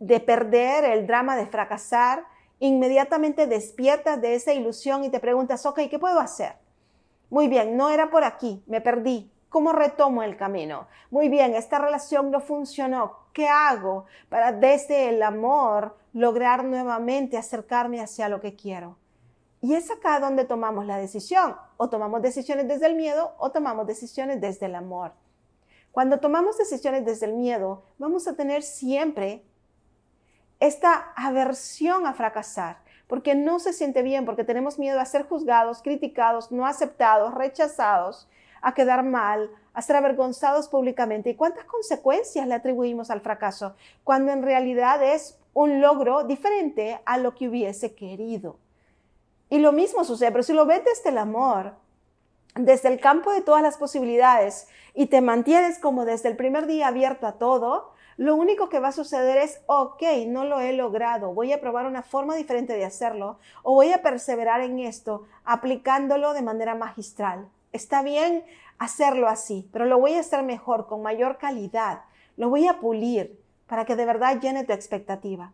de 0.00 0.20
perder, 0.20 0.84
el 0.84 1.06
drama 1.06 1.36
de 1.36 1.46
fracasar, 1.46 2.24
inmediatamente 2.58 3.46
despiertas 3.46 4.20
de 4.20 4.34
esa 4.34 4.52
ilusión 4.52 5.04
y 5.04 5.10
te 5.10 5.20
preguntas, 5.20 5.66
ok, 5.66 5.80
¿qué 5.90 5.98
puedo 5.98 6.20
hacer? 6.20 6.54
Muy 7.30 7.48
bien, 7.48 7.76
no 7.76 7.90
era 7.90 8.10
por 8.10 8.24
aquí, 8.24 8.62
me 8.66 8.80
perdí. 8.80 9.30
¿Cómo 9.48 9.72
retomo 9.72 10.22
el 10.24 10.36
camino? 10.36 10.88
Muy 11.10 11.28
bien, 11.28 11.54
esta 11.54 11.78
relación 11.78 12.30
no 12.30 12.40
funcionó. 12.40 13.18
¿Qué 13.32 13.48
hago 13.48 14.06
para 14.28 14.50
desde 14.50 15.08
el 15.08 15.22
amor 15.22 15.96
lograr 16.12 16.64
nuevamente 16.64 17.36
acercarme 17.36 18.00
hacia 18.00 18.28
lo 18.28 18.40
que 18.40 18.56
quiero? 18.56 18.96
Y 19.60 19.74
es 19.74 19.90
acá 19.90 20.20
donde 20.20 20.44
tomamos 20.44 20.86
la 20.86 20.98
decisión. 20.98 21.56
O 21.76 21.88
tomamos 21.88 22.20
decisiones 22.20 22.68
desde 22.68 22.86
el 22.86 22.96
miedo 22.96 23.34
o 23.38 23.50
tomamos 23.50 23.86
decisiones 23.86 24.40
desde 24.40 24.66
el 24.66 24.74
amor. 24.74 25.12
Cuando 25.90 26.18
tomamos 26.18 26.58
decisiones 26.58 27.04
desde 27.04 27.26
el 27.26 27.34
miedo, 27.34 27.84
vamos 27.98 28.26
a 28.26 28.34
tener 28.34 28.62
siempre 28.62 29.44
esta 30.66 31.12
aversión 31.16 32.06
a 32.06 32.14
fracasar, 32.14 32.78
porque 33.06 33.34
no 33.34 33.58
se 33.58 33.72
siente 33.72 34.02
bien, 34.02 34.24
porque 34.24 34.44
tenemos 34.44 34.78
miedo 34.78 35.00
a 35.00 35.04
ser 35.04 35.26
juzgados, 35.26 35.82
criticados, 35.82 36.50
no 36.50 36.66
aceptados, 36.66 37.34
rechazados, 37.34 38.28
a 38.62 38.72
quedar 38.74 39.02
mal, 39.02 39.50
a 39.74 39.82
ser 39.82 39.96
avergonzados 39.96 40.68
públicamente. 40.68 41.30
¿Y 41.30 41.34
cuántas 41.36 41.64
consecuencias 41.66 42.46
le 42.46 42.54
atribuimos 42.54 43.10
al 43.10 43.20
fracaso? 43.20 43.74
Cuando 44.04 44.32
en 44.32 44.42
realidad 44.42 45.02
es 45.02 45.38
un 45.52 45.80
logro 45.80 46.24
diferente 46.24 47.00
a 47.04 47.18
lo 47.18 47.34
que 47.34 47.48
hubiese 47.48 47.94
querido. 47.94 48.58
Y 49.50 49.58
lo 49.58 49.72
mismo 49.72 50.04
sucede, 50.04 50.32
pero 50.32 50.42
si 50.42 50.52
lo 50.52 50.66
ves 50.66 50.82
desde 50.84 51.10
el 51.10 51.18
amor, 51.18 51.74
desde 52.54 52.88
el 52.88 53.00
campo 53.00 53.32
de 53.32 53.42
todas 53.42 53.62
las 53.62 53.76
posibilidades 53.76 54.68
y 54.94 55.06
te 55.06 55.20
mantienes 55.20 55.78
como 55.78 56.04
desde 56.04 56.28
el 56.28 56.36
primer 56.36 56.66
día 56.66 56.88
abierto 56.88 57.26
a 57.26 57.32
todo, 57.32 57.93
lo 58.16 58.36
único 58.36 58.68
que 58.68 58.80
va 58.80 58.88
a 58.88 58.92
suceder 58.92 59.38
es, 59.38 59.60
ok, 59.66 60.02
no 60.26 60.44
lo 60.44 60.60
he 60.60 60.72
logrado, 60.72 61.34
voy 61.34 61.52
a 61.52 61.60
probar 61.60 61.86
una 61.86 62.02
forma 62.02 62.36
diferente 62.36 62.74
de 62.74 62.84
hacerlo 62.84 63.38
o 63.62 63.74
voy 63.74 63.92
a 63.92 64.02
perseverar 64.02 64.60
en 64.60 64.78
esto 64.78 65.24
aplicándolo 65.44 66.32
de 66.32 66.42
manera 66.42 66.74
magistral. 66.74 67.48
Está 67.72 68.02
bien 68.02 68.44
hacerlo 68.78 69.28
así, 69.28 69.68
pero 69.72 69.84
lo 69.84 69.98
voy 69.98 70.14
a 70.14 70.20
hacer 70.20 70.42
mejor, 70.42 70.86
con 70.86 71.02
mayor 71.02 71.38
calidad, 71.38 72.02
lo 72.36 72.48
voy 72.48 72.66
a 72.68 72.80
pulir 72.80 73.40
para 73.66 73.84
que 73.84 73.96
de 73.96 74.04
verdad 74.04 74.40
llene 74.40 74.64
tu 74.64 74.72
expectativa. 74.72 75.52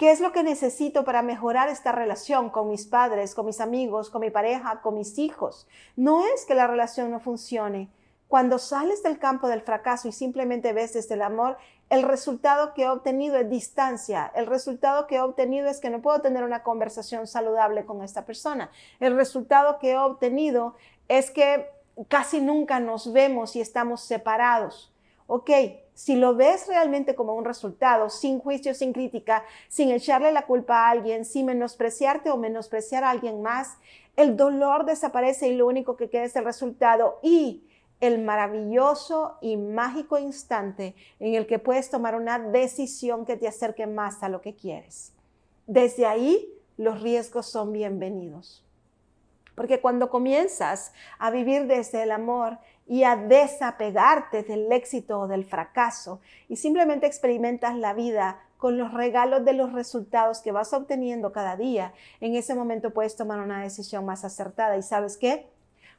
¿Qué 0.00 0.10
es 0.10 0.20
lo 0.20 0.32
que 0.32 0.42
necesito 0.42 1.04
para 1.04 1.20
mejorar 1.20 1.68
esta 1.68 1.92
relación 1.92 2.48
con 2.48 2.70
mis 2.70 2.86
padres, 2.86 3.34
con 3.34 3.44
mis 3.44 3.60
amigos, 3.60 4.08
con 4.08 4.22
mi 4.22 4.30
pareja, 4.30 4.80
con 4.80 4.94
mis 4.94 5.18
hijos? 5.18 5.68
No 5.94 6.24
es 6.24 6.46
que 6.46 6.54
la 6.54 6.66
relación 6.66 7.10
no 7.10 7.20
funcione, 7.20 7.90
cuando 8.30 8.60
sales 8.60 9.02
del 9.02 9.18
campo 9.18 9.48
del 9.48 9.60
fracaso 9.60 10.06
y 10.06 10.12
simplemente 10.12 10.72
ves 10.72 10.92
desde 10.92 11.16
el 11.16 11.22
amor, 11.22 11.56
el 11.88 12.04
resultado 12.04 12.74
que 12.74 12.84
he 12.84 12.88
obtenido 12.88 13.36
es 13.36 13.50
distancia. 13.50 14.30
El 14.36 14.46
resultado 14.46 15.08
que 15.08 15.16
he 15.16 15.20
obtenido 15.20 15.68
es 15.68 15.80
que 15.80 15.90
no 15.90 16.00
puedo 16.00 16.20
tener 16.20 16.44
una 16.44 16.62
conversación 16.62 17.26
saludable 17.26 17.84
con 17.84 18.04
esta 18.04 18.24
persona. 18.24 18.70
El 19.00 19.16
resultado 19.16 19.80
que 19.80 19.90
he 19.90 19.98
obtenido 19.98 20.76
es 21.08 21.32
que 21.32 21.70
casi 22.06 22.40
nunca 22.40 22.78
nos 22.78 23.12
vemos 23.12 23.56
y 23.56 23.60
estamos 23.60 24.00
separados. 24.02 24.94
Ok, 25.26 25.50
si 25.94 26.14
lo 26.14 26.36
ves 26.36 26.68
realmente 26.68 27.16
como 27.16 27.34
un 27.34 27.44
resultado, 27.44 28.10
sin 28.10 28.38
juicio, 28.38 28.74
sin 28.74 28.92
crítica, 28.92 29.44
sin 29.66 29.90
echarle 29.90 30.30
la 30.30 30.46
culpa 30.46 30.86
a 30.86 30.90
alguien, 30.90 31.24
sin 31.24 31.46
menospreciarte 31.46 32.30
o 32.30 32.36
menospreciar 32.36 33.02
a 33.02 33.10
alguien 33.10 33.42
más, 33.42 33.76
el 34.14 34.36
dolor 34.36 34.84
desaparece 34.84 35.48
y 35.48 35.56
lo 35.56 35.66
único 35.66 35.96
que 35.96 36.08
queda 36.08 36.22
es 36.22 36.36
el 36.36 36.44
resultado. 36.44 37.18
Y 37.24 37.64
el 38.00 38.18
maravilloso 38.22 39.36
y 39.40 39.56
mágico 39.56 40.18
instante 40.18 40.94
en 41.18 41.34
el 41.34 41.46
que 41.46 41.58
puedes 41.58 41.90
tomar 41.90 42.14
una 42.14 42.38
decisión 42.38 43.26
que 43.26 43.36
te 43.36 43.46
acerque 43.46 43.86
más 43.86 44.22
a 44.22 44.28
lo 44.28 44.40
que 44.40 44.54
quieres. 44.54 45.12
Desde 45.66 46.06
ahí 46.06 46.48
los 46.76 47.02
riesgos 47.02 47.46
son 47.46 47.72
bienvenidos. 47.72 48.64
Porque 49.54 49.80
cuando 49.82 50.08
comienzas 50.08 50.94
a 51.18 51.30
vivir 51.30 51.66
desde 51.66 52.02
el 52.02 52.12
amor 52.12 52.58
y 52.86 53.04
a 53.04 53.16
desapegarte 53.16 54.42
del 54.42 54.72
éxito 54.72 55.20
o 55.20 55.28
del 55.28 55.44
fracaso 55.44 56.20
y 56.48 56.56
simplemente 56.56 57.06
experimentas 57.06 57.76
la 57.76 57.92
vida 57.92 58.40
con 58.56 58.78
los 58.78 58.94
regalos 58.94 59.44
de 59.44 59.52
los 59.52 59.72
resultados 59.72 60.40
que 60.40 60.52
vas 60.52 60.72
obteniendo 60.72 61.32
cada 61.32 61.56
día, 61.56 61.92
en 62.20 62.34
ese 62.34 62.54
momento 62.54 62.90
puedes 62.92 63.16
tomar 63.16 63.40
una 63.40 63.62
decisión 63.62 64.06
más 64.06 64.24
acertada. 64.24 64.78
¿Y 64.78 64.82
sabes 64.82 65.18
qué? 65.18 65.46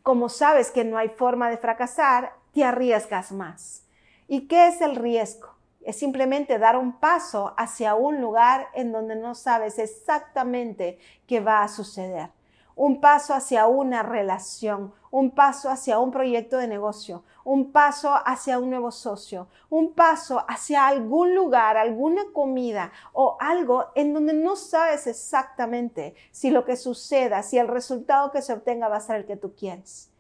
Como 0.03 0.29
sabes 0.29 0.72
que 0.72 0.84
no 0.84 0.98
hay 0.98 1.10
forma 1.10 1.50
de 1.50 1.58
fracasar, 1.58 2.34
te 2.53 2.63
arriesgas 2.63 3.31
más. 3.31 3.84
¿Y 4.27 4.48
qué 4.48 4.67
es 4.67 4.81
el 4.81 4.96
riesgo? 4.96 5.50
Es 5.81 5.98
simplemente 5.98 6.60
dar 6.60 6.77
un 6.77 7.00
paso 7.00 7.53
hacia 7.58 7.96
un 7.96 8.22
lugar 8.22 8.67
en 8.74 8.91
donde 8.91 9.15
no 9.15 9.36
sabes 9.36 9.79
exactamente 9.79 11.00
qué 11.27 11.39
va 11.39 11.63
a 11.63 11.67
suceder 11.67 12.29
un 12.75 13.00
paso 13.00 13.34
hacia 13.34 13.67
una 13.67 14.03
relación, 14.03 14.93
un 15.12 15.31
paso 15.31 15.70
hacia 15.70 16.00
un 16.00 16.12
proyecto 16.12 16.58
de 16.58 16.67
negocio, 16.67 17.24
un 17.43 17.71
paso 17.71 18.13
hacia 18.25 18.60
un 18.60 18.69
nuevo 18.69 18.91
socio, 18.91 19.48
un 19.69 19.93
paso 19.93 20.43
hacia 20.48 20.88
algún 20.88 21.36
lugar, 21.36 21.77
alguna 21.77 22.24
comida 22.33 22.91
o 23.13 23.38
algo 23.39 23.88
en 23.95 24.13
donde 24.13 24.33
no 24.33 24.55
sabes 24.55 25.07
exactamente 25.07 26.15
si 26.31 26.51
lo 26.51 26.65
que 26.65 26.75
suceda, 26.75 27.43
si 27.43 27.57
el 27.57 27.67
resultado 27.67 28.31
que 28.31 28.41
se 28.41 28.53
obtenga 28.53 28.88
va 28.88 28.98
a 28.98 29.01
ser 29.01 29.17
el 29.17 29.25
que 29.25 29.38
tú 29.38 29.55
quieres. 29.55 30.12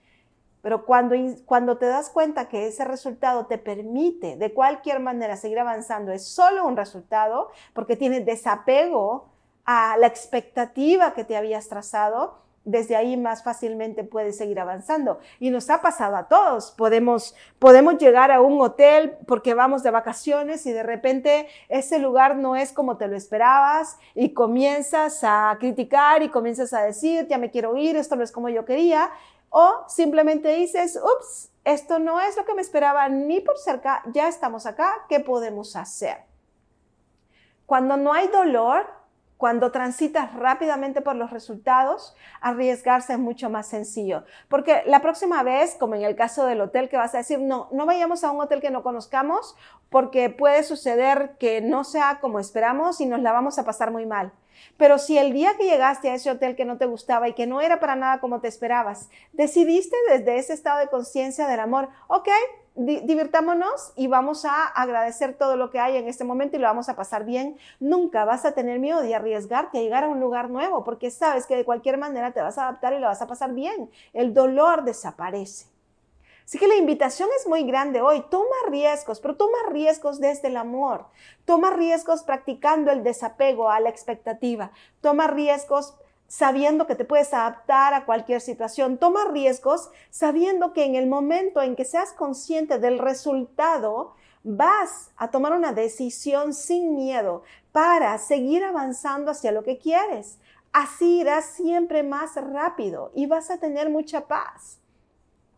Pero 0.61 0.85
cuando, 0.85 1.15
cuando 1.45 1.77
te 1.77 1.87
das 1.87 2.09
cuenta 2.09 2.47
que 2.47 2.67
ese 2.67 2.85
resultado 2.85 3.47
te 3.47 3.57
permite 3.57 4.35
de 4.35 4.53
cualquier 4.53 4.99
manera 4.99 5.35
seguir 5.35 5.59
avanzando, 5.59 6.11
es 6.11 6.25
solo 6.25 6.65
un 6.65 6.77
resultado 6.77 7.49
porque 7.73 7.95
tienes 7.95 8.25
desapego 8.25 9.29
a 9.65 9.97
la 9.97 10.07
expectativa 10.07 11.13
que 11.13 11.23
te 11.23 11.35
habías 11.35 11.67
trazado, 11.67 12.39
desde 12.63 12.95
ahí 12.95 13.17
más 13.17 13.43
fácilmente 13.43 14.03
puedes 14.03 14.37
seguir 14.37 14.59
avanzando. 14.59 15.19
Y 15.39 15.49
nos 15.49 15.69
ha 15.69 15.81
pasado 15.81 16.15
a 16.15 16.27
todos. 16.27 16.71
Podemos, 16.71 17.35
podemos 17.59 17.97
llegar 17.97 18.31
a 18.31 18.41
un 18.41 18.61
hotel 18.61 19.17
porque 19.27 19.53
vamos 19.53 19.83
de 19.83 19.91
vacaciones 19.91 20.65
y 20.65 20.71
de 20.71 20.83
repente 20.83 21.47
ese 21.69 21.99
lugar 21.99 22.35
no 22.35 22.55
es 22.55 22.71
como 22.71 22.97
te 22.97 23.07
lo 23.07 23.15
esperabas 23.15 23.97
y 24.13 24.33
comienzas 24.33 25.23
a 25.23 25.55
criticar 25.59 26.23
y 26.23 26.29
comienzas 26.29 26.73
a 26.73 26.83
decir, 26.83 27.27
ya 27.27 27.37
me 27.37 27.51
quiero 27.51 27.75
ir, 27.77 27.95
esto 27.95 28.15
no 28.15 28.23
es 28.23 28.31
como 28.31 28.49
yo 28.49 28.65
quería. 28.65 29.09
O 29.49 29.83
simplemente 29.87 30.49
dices, 30.49 30.97
ups, 30.97 31.51
esto 31.63 31.99
no 31.99 32.21
es 32.21 32.37
lo 32.37 32.45
que 32.45 32.53
me 32.53 32.61
esperaba 32.61 33.07
ni 33.09 33.41
por 33.41 33.57
cerca, 33.57 34.01
ya 34.13 34.27
estamos 34.27 34.65
acá, 34.65 35.05
¿qué 35.09 35.19
podemos 35.19 35.75
hacer? 35.75 36.17
Cuando 37.65 37.97
no 37.97 38.13
hay 38.13 38.27
dolor, 38.29 39.00
cuando 39.41 39.71
transitas 39.71 40.35
rápidamente 40.35 41.01
por 41.01 41.15
los 41.15 41.31
resultados, 41.31 42.15
arriesgarse 42.41 43.13
es 43.13 43.17
mucho 43.17 43.49
más 43.49 43.65
sencillo. 43.65 44.23
Porque 44.49 44.83
la 44.85 45.01
próxima 45.01 45.41
vez, 45.41 45.75
como 45.79 45.95
en 45.95 46.03
el 46.03 46.15
caso 46.15 46.45
del 46.45 46.61
hotel, 46.61 46.89
que 46.89 46.97
vas 46.97 47.15
a 47.15 47.17
decir, 47.17 47.39
no, 47.39 47.67
no 47.71 47.87
vayamos 47.87 48.23
a 48.23 48.29
un 48.29 48.39
hotel 48.39 48.61
que 48.61 48.69
no 48.69 48.83
conozcamos 48.83 49.55
porque 49.89 50.29
puede 50.29 50.61
suceder 50.61 51.37
que 51.39 51.59
no 51.59 51.83
sea 51.83 52.19
como 52.21 52.39
esperamos 52.39 53.01
y 53.01 53.07
nos 53.07 53.19
la 53.19 53.31
vamos 53.31 53.57
a 53.57 53.65
pasar 53.65 53.89
muy 53.89 54.05
mal. 54.05 54.31
Pero 54.77 54.99
si 54.99 55.17
el 55.17 55.33
día 55.33 55.57
que 55.57 55.63
llegaste 55.63 56.11
a 56.11 56.13
ese 56.13 56.29
hotel 56.29 56.55
que 56.55 56.65
no 56.65 56.77
te 56.77 56.85
gustaba 56.85 57.27
y 57.27 57.33
que 57.33 57.47
no 57.47 57.61
era 57.61 57.79
para 57.79 57.95
nada 57.95 58.19
como 58.19 58.41
te 58.41 58.47
esperabas, 58.47 59.09
decidiste 59.33 59.95
desde 60.07 60.37
ese 60.37 60.53
estado 60.53 60.77
de 60.77 60.87
conciencia 60.87 61.47
del 61.47 61.61
amor, 61.61 61.89
ok, 62.09 62.29
divirtámonos 62.75 63.91
y 63.95 64.07
vamos 64.07 64.45
a 64.45 64.65
agradecer 64.65 65.37
todo 65.37 65.57
lo 65.57 65.69
que 65.69 65.79
hay 65.79 65.97
en 65.97 66.07
este 66.07 66.23
momento 66.23 66.55
y 66.55 66.59
lo 66.59 66.67
vamos 66.67 66.89
a 66.89 66.95
pasar 66.95 67.25
bien. 67.25 67.57
Nunca 67.79 68.25
vas 68.25 68.45
a 68.45 68.53
tener 68.53 68.79
miedo 68.79 69.01
de 69.01 69.13
arriesgarte 69.13 69.77
a 69.77 69.81
llegar 69.81 70.05
a 70.05 70.09
un 70.09 70.19
lugar 70.19 70.49
nuevo 70.49 70.83
porque 70.83 71.11
sabes 71.11 71.45
que 71.45 71.57
de 71.57 71.65
cualquier 71.65 71.97
manera 71.97 72.31
te 72.31 72.41
vas 72.41 72.57
a 72.57 72.63
adaptar 72.63 72.93
y 72.93 72.99
lo 72.99 73.07
vas 73.07 73.21
a 73.21 73.27
pasar 73.27 73.53
bien. 73.53 73.89
El 74.13 74.33
dolor 74.33 74.83
desaparece. 74.83 75.67
Así 76.45 76.57
que 76.57 76.67
la 76.67 76.75
invitación 76.75 77.29
es 77.37 77.47
muy 77.47 77.63
grande 77.63 78.01
hoy. 78.01 78.25
Toma 78.29 78.55
riesgos, 78.69 79.21
pero 79.21 79.37
toma 79.37 79.57
riesgos 79.69 80.19
desde 80.19 80.49
el 80.49 80.57
amor. 80.57 81.05
Toma 81.45 81.71
riesgos 81.71 82.23
practicando 82.23 82.91
el 82.91 83.03
desapego 83.03 83.69
a 83.69 83.79
la 83.79 83.89
expectativa. 83.89 84.71
Toma 84.99 85.27
riesgos 85.27 85.95
sabiendo 86.31 86.87
que 86.87 86.95
te 86.95 87.03
puedes 87.03 87.33
adaptar 87.33 87.93
a 87.93 88.05
cualquier 88.05 88.39
situación. 88.39 88.97
Toma 88.97 89.25
riesgos 89.25 89.89
sabiendo 90.11 90.71
que 90.71 90.85
en 90.85 90.95
el 90.95 91.05
momento 91.05 91.61
en 91.61 91.75
que 91.75 91.83
seas 91.83 92.13
consciente 92.13 92.79
del 92.79 92.99
resultado, 92.99 94.15
vas 94.41 95.11
a 95.17 95.29
tomar 95.29 95.51
una 95.51 95.73
decisión 95.73 96.53
sin 96.53 96.95
miedo 96.95 97.43
para 97.73 98.17
seguir 98.17 98.63
avanzando 98.63 99.31
hacia 99.31 99.51
lo 99.51 99.63
que 99.63 99.77
quieres. 99.77 100.39
Así 100.71 101.19
irás 101.19 101.47
siempre 101.47 102.01
más 102.01 102.35
rápido 102.35 103.11
y 103.13 103.25
vas 103.25 103.51
a 103.51 103.57
tener 103.57 103.89
mucha 103.89 104.27
paz. 104.27 104.79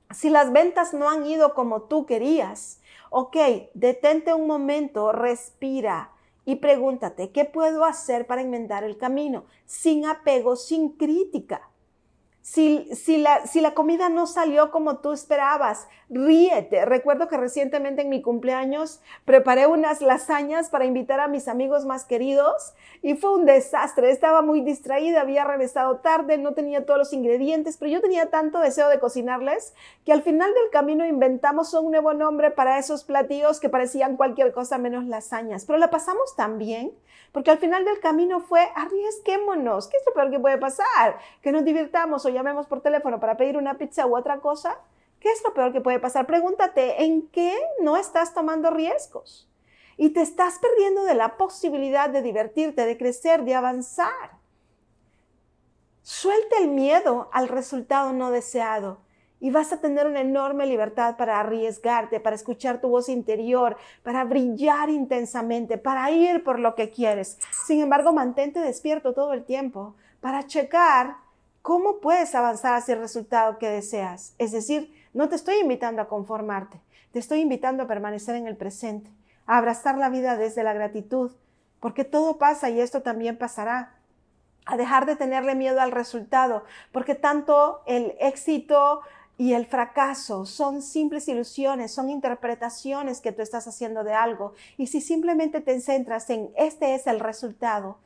Si 0.09 0.31
las 0.31 0.51
ventas 0.51 0.95
no 0.95 1.07
han 1.07 1.23
ido 1.27 1.53
como 1.53 1.83
tú 1.83 2.07
querías, 2.07 2.81
ok, 3.11 3.37
detente 3.75 4.33
un 4.33 4.47
momento, 4.47 5.11
respira, 5.11 6.12
y 6.45 6.55
pregúntate, 6.55 7.31
¿qué 7.31 7.45
puedo 7.45 7.85
hacer 7.85 8.27
para 8.27 8.41
enmendar 8.41 8.83
el 8.83 8.97
camino? 8.97 9.45
Sin 9.65 10.05
apego, 10.05 10.55
sin 10.55 10.89
crítica. 10.89 11.69
Si, 12.43 13.23
la 13.61 13.73
comida 13.73 14.09
no 14.09 14.27
salió 14.27 14.69
como 14.69 14.97
tú 14.97 15.13
esperabas, 15.13 15.87
ríete. 16.09 16.83
Recuerdo 16.83 17.29
que 17.29 17.37
recientemente 17.37 18.01
en 18.01 18.09
mi 18.09 18.21
cumpleaños 18.21 18.99
preparé 19.23 19.65
unas 19.65 20.01
lasañas 20.01 20.67
para 20.69 20.83
invitar 20.83 21.21
a 21.21 21.29
mis 21.29 21.47
amigos 21.47 21.85
más 21.85 22.03
queridos 22.03 22.73
y 23.01 23.15
fue 23.15 23.33
un 23.33 23.45
desastre. 23.45 24.11
Estaba 24.11 24.41
muy 24.41 24.59
distraída, 24.59 25.21
había 25.21 25.45
regresado 25.45 25.99
tarde, 25.99 26.37
no 26.37 26.53
tenía 26.53 26.85
todos 26.85 26.99
los 26.99 27.13
ingredientes, 27.13 27.77
pero 27.77 27.89
yo 27.89 28.01
tenía 28.01 28.29
tanto 28.29 28.59
deseo 28.59 28.89
de 28.89 28.99
cocinarles 28.99 29.73
que 30.03 30.11
al 30.11 30.21
final 30.21 30.53
del 30.53 30.69
camino 30.69 31.05
inventamos 31.05 31.73
un 31.73 31.91
nuevo 31.91 32.13
nombre 32.13 32.51
para 32.51 32.77
esos 32.77 33.05
platillos 33.05 33.61
que 33.61 33.69
parecían 33.69 34.17
cualquier 34.17 34.51
cosa 34.51 34.77
menos 34.77 35.05
lasañas. 35.05 35.63
Pero 35.63 35.79
la 35.79 35.89
pasamos 35.89 36.35
tan 36.35 36.57
bien 36.57 36.91
porque 37.33 37.49
al 37.49 37.57
final 37.57 37.83
del 37.83 37.99
camino 37.99 38.39
fue 38.39 38.61
arriesguémonos. 38.75 39.87
¿Qué 39.87 39.97
es 39.97 40.03
lo 40.05 40.13
peor 40.13 40.29
que 40.29 40.39
puede 40.39 40.59
pasar? 40.59 41.17
Que 41.41 41.51
nos 41.51 41.65
divirtamos 41.65 42.25
o 42.25 42.29
llamemos 42.29 42.67
por 42.67 42.81
teléfono 42.81 43.19
para 43.19 43.35
pedir 43.35 43.57
una 43.57 43.77
pizza 43.79 44.05
u 44.05 44.15
otra 44.15 44.39
cosa. 44.39 44.79
¿Qué 45.19 45.31
es 45.31 45.43
lo 45.43 45.51
peor 45.53 45.73
que 45.73 45.81
puede 45.81 45.99
pasar? 45.99 46.27
Pregúntate, 46.27 47.03
¿en 47.03 47.27
qué 47.29 47.59
no 47.81 47.97
estás 47.97 48.35
tomando 48.35 48.69
riesgos? 48.69 49.49
Y 49.97 50.11
te 50.11 50.21
estás 50.21 50.59
perdiendo 50.59 51.05
de 51.05 51.15
la 51.15 51.35
posibilidad 51.35 52.07
de 52.07 52.21
divertirte, 52.21 52.85
de 52.85 52.97
crecer, 52.99 53.43
de 53.43 53.55
avanzar. 53.55 54.37
Suelta 56.03 56.57
el 56.59 56.67
miedo 56.67 57.29
al 57.33 57.47
resultado 57.47 58.13
no 58.13 58.29
deseado 58.29 58.99
y 59.43 59.51
vas 59.51 59.73
a 59.73 59.81
tener 59.81 60.07
una 60.07 60.21
enorme 60.21 60.65
libertad 60.65 61.17
para 61.17 61.41
arriesgarte, 61.41 62.21
para 62.21 62.37
escuchar 62.37 62.79
tu 62.79 62.87
voz 62.87 63.09
interior, 63.09 63.75
para 64.01 64.23
brillar 64.23 64.89
intensamente, 64.89 65.77
para 65.77 66.09
ir 66.11 66.45
por 66.45 66.59
lo 66.59 66.75
que 66.75 66.89
quieres. 66.89 67.37
Sin 67.67 67.81
embargo, 67.81 68.13
mantente 68.13 68.61
despierto 68.61 69.13
todo 69.13 69.33
el 69.33 69.43
tiempo 69.43 69.95
para 70.21 70.47
checar 70.47 71.17
cómo 71.61 71.99
puedes 71.99 72.33
avanzar 72.35 72.75
hacia 72.75 72.93
el 72.93 73.01
resultado 73.01 73.57
que 73.57 73.67
deseas. 73.67 74.33
Es 74.37 74.53
decir, 74.53 74.93
no 75.13 75.27
te 75.27 75.35
estoy 75.35 75.57
invitando 75.57 76.01
a 76.01 76.07
conformarte, 76.07 76.79
te 77.11 77.19
estoy 77.19 77.41
invitando 77.41 77.83
a 77.83 77.87
permanecer 77.87 78.35
en 78.35 78.47
el 78.47 78.55
presente, 78.55 79.11
a 79.45 79.57
abrazar 79.57 79.97
la 79.97 80.07
vida 80.07 80.37
desde 80.37 80.63
la 80.63 80.71
gratitud, 80.71 81.33
porque 81.81 82.05
todo 82.05 82.37
pasa 82.37 82.69
y 82.69 82.79
esto 82.79 83.01
también 83.01 83.37
pasará. 83.37 83.97
A 84.65 84.77
dejar 84.77 85.05
de 85.05 85.17
tenerle 85.17 85.55
miedo 85.55 85.81
al 85.81 85.91
resultado, 85.91 86.63
porque 86.93 87.15
tanto 87.15 87.81
el 87.85 88.15
éxito 88.21 89.01
y 89.43 89.53
el 89.55 89.65
fracaso 89.65 90.45
son 90.45 90.81
simples 90.81 91.27
ilusiones, 91.27 91.91
son 91.91 92.09
interpretaciones 92.09 93.19
que 93.19 93.33
tú 93.33 93.41
estás 93.41 93.67
haciendo 93.67 94.05
de 94.05 94.13
algo. 94.13 94.53
Y 94.77 94.87
si 94.87 95.01
simplemente 95.01 95.59
te 95.59 95.81
centras 95.81 96.29
en 96.29 96.51
este 96.55 96.95
es 96.95 97.07
el 97.07 97.19
resultado, 97.19 97.97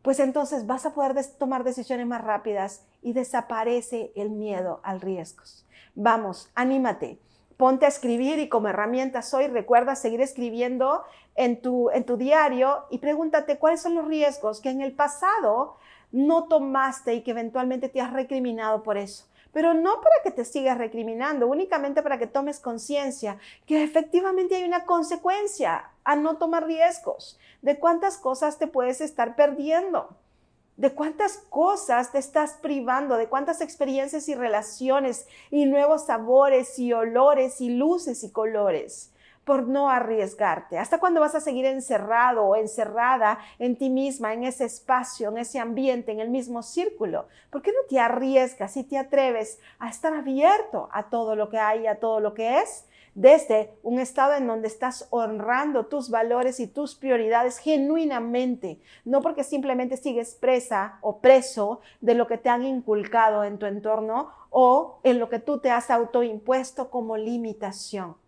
pues 0.00 0.18
entonces 0.18 0.66
vas 0.66 0.86
a 0.86 0.94
poder 0.94 1.22
tomar 1.38 1.62
decisiones 1.62 2.06
más 2.06 2.24
rápidas 2.24 2.86
y 3.02 3.12
desaparece 3.12 4.12
el 4.16 4.30
miedo 4.30 4.80
al 4.82 5.02
riesgos. 5.02 5.66
Vamos, 5.94 6.50
anímate. 6.54 7.18
Ponte 7.58 7.84
a 7.84 7.90
escribir 7.90 8.38
y 8.38 8.48
como 8.48 8.68
herramienta 8.68 9.20
hoy 9.34 9.48
recuerda 9.48 9.94
seguir 9.94 10.22
escribiendo 10.22 11.02
en 11.34 11.60
tu, 11.60 11.90
en 11.90 12.04
tu 12.04 12.16
diario 12.16 12.86
y 12.88 12.96
pregúntate 12.96 13.58
cuáles 13.58 13.82
son 13.82 13.94
los 13.94 14.08
riesgos 14.08 14.62
que 14.62 14.70
en 14.70 14.80
el 14.80 14.92
pasado 14.92 15.76
no 16.12 16.44
tomaste 16.44 17.12
y 17.12 17.22
que 17.22 17.32
eventualmente 17.32 17.90
te 17.90 18.00
has 18.00 18.14
recriminado 18.14 18.82
por 18.82 18.96
eso 18.96 19.26
pero 19.52 19.74
no 19.74 20.00
para 20.00 20.16
que 20.24 20.30
te 20.30 20.44
sigas 20.44 20.78
recriminando, 20.78 21.46
únicamente 21.46 22.02
para 22.02 22.18
que 22.18 22.26
tomes 22.26 22.58
conciencia 22.58 23.38
que 23.66 23.82
efectivamente 23.82 24.56
hay 24.56 24.64
una 24.64 24.84
consecuencia 24.84 25.90
a 26.04 26.16
no 26.16 26.36
tomar 26.36 26.66
riesgos, 26.66 27.38
de 27.60 27.78
cuántas 27.78 28.16
cosas 28.16 28.58
te 28.58 28.66
puedes 28.66 29.00
estar 29.00 29.36
perdiendo, 29.36 30.16
de 30.76 30.92
cuántas 30.92 31.36
cosas 31.50 32.12
te 32.12 32.18
estás 32.18 32.54
privando, 32.54 33.16
de 33.16 33.28
cuántas 33.28 33.60
experiencias 33.60 34.28
y 34.28 34.34
relaciones 34.34 35.26
y 35.50 35.66
nuevos 35.66 36.06
sabores 36.06 36.78
y 36.78 36.92
olores 36.92 37.60
y 37.60 37.70
luces 37.70 38.24
y 38.24 38.30
colores 38.30 39.11
por 39.44 39.66
no 39.66 39.88
arriesgarte? 39.88 40.78
¿Hasta 40.78 40.98
cuándo 40.98 41.20
vas 41.20 41.34
a 41.34 41.40
seguir 41.40 41.66
encerrado 41.66 42.44
o 42.44 42.56
encerrada 42.56 43.38
en 43.58 43.76
ti 43.76 43.90
misma, 43.90 44.32
en 44.32 44.44
ese 44.44 44.64
espacio, 44.64 45.30
en 45.30 45.38
ese 45.38 45.58
ambiente, 45.58 46.12
en 46.12 46.20
el 46.20 46.30
mismo 46.30 46.62
círculo? 46.62 47.26
¿Por 47.50 47.62
qué 47.62 47.72
no 47.72 47.86
te 47.88 47.98
arriesgas 47.98 48.76
y 48.76 48.84
te 48.84 48.98
atreves 48.98 49.58
a 49.78 49.88
estar 49.88 50.14
abierto 50.14 50.88
a 50.92 51.10
todo 51.10 51.36
lo 51.36 51.48
que 51.48 51.58
hay, 51.58 51.86
a 51.86 51.98
todo 51.98 52.20
lo 52.20 52.34
que 52.34 52.60
es? 52.60 52.86
desde 53.14 53.74
un 53.82 53.98
estado 53.98 54.34
en 54.34 54.46
donde 54.46 54.68
estás 54.68 55.06
honrando 55.10 55.86
tus 55.86 56.08
valores 56.08 56.60
y 56.60 56.66
tus 56.66 56.94
prioridades 56.94 57.58
genuinamente, 57.58 58.80
no 59.04 59.20
porque 59.20 59.44
simplemente 59.44 59.96
sigues 59.96 60.34
presa 60.34 60.98
o 61.02 61.18
preso 61.18 61.80
de 62.00 62.14
lo 62.14 62.26
que 62.26 62.38
te 62.38 62.48
han 62.48 62.64
inculcado 62.64 63.44
en 63.44 63.58
tu 63.58 63.66
entorno 63.66 64.30
o 64.50 65.00
en 65.02 65.18
lo 65.18 65.28
que 65.28 65.38
tú 65.38 65.58
te 65.58 65.70
has 65.70 65.90
autoimpuesto 65.90 66.90
como 66.90 67.16
limitación. 67.16 68.21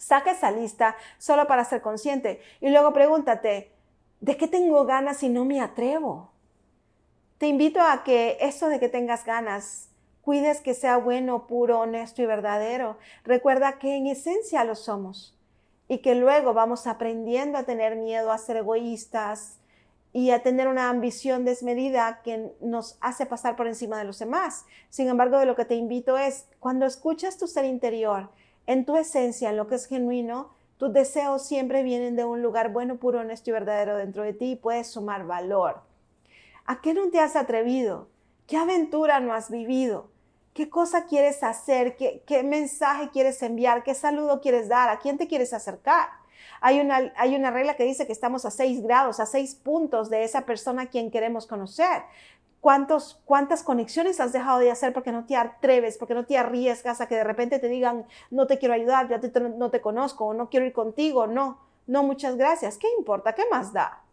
Saca 0.00 0.30
esa 0.30 0.50
lista 0.50 0.96
solo 1.18 1.46
para 1.46 1.62
ser 1.66 1.82
consciente 1.82 2.40
y 2.62 2.70
luego 2.70 2.94
pregúntate, 2.94 3.70
¿de 4.20 4.36
qué 4.38 4.48
tengo 4.48 4.86
ganas 4.86 5.18
si 5.18 5.28
no 5.28 5.44
me 5.44 5.60
atrevo? 5.60 6.30
Te 7.36 7.48
invito 7.48 7.82
a 7.82 8.02
que 8.02 8.38
eso 8.40 8.68
de 8.68 8.80
que 8.80 8.88
tengas 8.88 9.26
ganas, 9.26 9.90
cuides 10.22 10.62
que 10.62 10.72
sea 10.72 10.96
bueno, 10.96 11.46
puro, 11.46 11.80
honesto 11.80 12.22
y 12.22 12.26
verdadero. 12.26 12.96
Recuerda 13.24 13.78
que 13.78 13.94
en 13.94 14.06
esencia 14.06 14.64
lo 14.64 14.74
somos 14.74 15.36
y 15.86 15.98
que 15.98 16.14
luego 16.14 16.54
vamos 16.54 16.86
aprendiendo 16.86 17.58
a 17.58 17.64
tener 17.64 17.96
miedo 17.96 18.32
a 18.32 18.38
ser 18.38 18.56
egoístas 18.56 19.58
y 20.14 20.30
a 20.30 20.42
tener 20.42 20.66
una 20.66 20.88
ambición 20.88 21.44
desmedida 21.44 22.22
que 22.24 22.54
nos 22.62 22.96
hace 23.02 23.26
pasar 23.26 23.54
por 23.54 23.66
encima 23.66 23.98
de 23.98 24.04
los 24.04 24.18
demás. 24.18 24.64
Sin 24.88 25.08
embargo, 25.08 25.38
de 25.38 25.44
lo 25.44 25.56
que 25.56 25.66
te 25.66 25.74
invito 25.74 26.16
es, 26.16 26.46
cuando 26.58 26.86
escuchas 26.86 27.36
tu 27.36 27.46
ser 27.46 27.66
interior, 27.66 28.30
en 28.70 28.84
tu 28.84 28.96
esencia, 28.96 29.50
en 29.50 29.56
lo 29.56 29.66
que 29.66 29.74
es 29.74 29.86
genuino, 29.86 30.50
tus 30.76 30.92
deseos 30.92 31.44
siempre 31.44 31.82
vienen 31.82 32.14
de 32.14 32.24
un 32.24 32.40
lugar 32.40 32.72
bueno, 32.72 32.98
puro, 32.98 33.18
honesto 33.18 33.50
y 33.50 33.52
verdadero 33.52 33.96
dentro 33.96 34.22
de 34.22 34.32
ti 34.32 34.52
y 34.52 34.56
puedes 34.56 34.86
sumar 34.86 35.26
valor. 35.26 35.82
¿A 36.66 36.80
qué 36.80 36.94
no 36.94 37.10
te 37.10 37.18
has 37.18 37.34
atrevido? 37.34 38.06
¿Qué 38.46 38.56
aventura 38.56 39.18
no 39.18 39.34
has 39.34 39.50
vivido? 39.50 40.12
¿Qué 40.54 40.70
cosa 40.70 41.06
quieres 41.06 41.42
hacer? 41.42 41.96
¿Qué, 41.96 42.42
mensaje 42.44 43.10
quieres 43.10 43.42
enviar? 43.42 43.82
¿Qué 43.82 43.92
saludo 43.92 44.40
quieres 44.40 44.68
dar? 44.68 44.88
¿A 44.88 45.00
quién 45.00 45.18
te 45.18 45.26
quieres 45.26 45.52
acercar? 45.52 46.08
Hay 46.60 46.78
una, 46.78 47.12
hay 47.16 47.34
una 47.34 47.50
regla 47.50 47.74
que 47.74 47.82
dice 47.82 48.06
que 48.06 48.12
estamos 48.12 48.44
a 48.44 48.52
seis 48.52 48.84
grados, 48.84 49.18
a 49.18 49.26
seis 49.26 49.56
puntos 49.56 50.10
de 50.10 50.22
esa 50.22 50.46
persona 50.46 50.82
a 50.82 50.86
quien 50.90 51.10
queremos 51.10 51.48
conocer. 51.48 52.04
¿Cuántos, 52.60 53.20
¿Cuántas 53.24 53.62
conexiones 53.62 54.20
has 54.20 54.32
dejado 54.32 54.58
de 54.58 54.70
hacer 54.70 54.92
porque 54.92 55.12
no 55.12 55.24
te 55.24 55.36
atreves, 55.36 55.96
porque 55.96 56.14
no 56.14 56.26
te 56.26 56.36
arriesgas 56.36 57.00
a 57.00 57.08
que 57.08 57.14
de 57.14 57.24
repente 57.24 57.58
te 57.58 57.68
digan, 57.68 58.06
no 58.30 58.46
te 58.46 58.58
quiero 58.58 58.74
ayudar, 58.74 59.08
ya 59.08 59.18
no 59.56 59.70
te 59.70 59.80
conozco, 59.80 60.26
o 60.26 60.34
no 60.34 60.50
quiero 60.50 60.66
ir 60.66 60.72
contigo? 60.72 61.26
No, 61.26 61.58
no, 61.86 62.02
muchas 62.02 62.36
gracias. 62.36 62.76
¿Qué 62.76 62.86
importa? 62.98 63.34
¿Qué 63.34 63.44
más 63.50 63.72
da? 63.72 64.04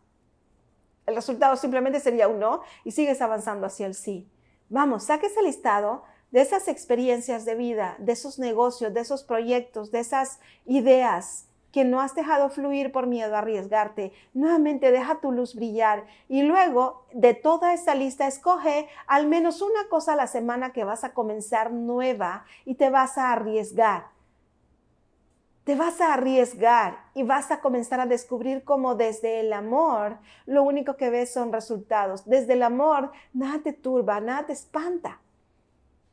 El 1.05 1.15
resultado 1.15 1.55
simplemente 1.55 1.99
sería 1.99 2.27
un 2.27 2.39
no 2.39 2.62
y 2.83 2.91
sigues 2.91 3.21
avanzando 3.21 3.67
hacia 3.67 3.86
el 3.86 3.95
sí. 3.95 4.29
Vamos, 4.69 5.03
saque 5.03 5.27
ese 5.27 5.41
listado 5.41 6.03
de 6.31 6.41
esas 6.41 6.67
experiencias 6.67 7.45
de 7.45 7.55
vida, 7.55 7.95
de 7.99 8.13
esos 8.13 8.39
negocios, 8.39 8.93
de 8.93 9.01
esos 9.01 9.23
proyectos, 9.23 9.91
de 9.91 9.99
esas 9.99 10.39
ideas 10.65 11.46
que 11.77 11.85
no 11.85 12.01
has 12.01 12.15
dejado 12.15 12.49
fluir 12.49 12.91
por 12.91 13.05
miedo 13.05 13.35
a 13.35 13.37
arriesgarte. 13.37 14.11
Nuevamente 14.33 14.89
deja 14.89 15.21
tu 15.21 15.31
luz 15.31 15.53
brillar 15.53 16.07
y 16.27 16.41
luego 16.41 17.05
de 17.13 17.35
toda 17.35 17.71
esa 17.71 17.93
lista 17.93 18.25
escoge 18.25 18.87
al 19.05 19.27
menos 19.27 19.61
una 19.61 19.87
cosa 19.87 20.13
a 20.13 20.15
la 20.15 20.25
semana 20.25 20.73
que 20.73 20.85
vas 20.85 21.03
a 21.03 21.13
comenzar 21.13 21.71
nueva 21.71 22.45
y 22.65 22.73
te 22.73 22.89
vas 22.89 23.19
a 23.19 23.31
arriesgar. 23.31 24.07
Te 25.65 25.75
vas 25.75 26.01
a 26.01 26.15
arriesgar 26.15 26.97
y 27.13 27.21
vas 27.21 27.51
a 27.51 27.59
comenzar 27.59 27.99
a 27.99 28.07
descubrir 28.07 28.63
cómo 28.63 28.95
desde 28.95 29.41
el 29.41 29.53
amor 29.53 30.17
lo 30.47 30.63
único 30.63 30.97
que 30.97 31.11
ves 31.11 31.31
son 31.31 31.53
resultados. 31.53 32.27
Desde 32.27 32.53
el 32.53 32.63
amor 32.63 33.11
nada 33.33 33.59
te 33.61 33.73
turba, 33.73 34.19
nada 34.19 34.47
te 34.47 34.53
espanta 34.53 35.19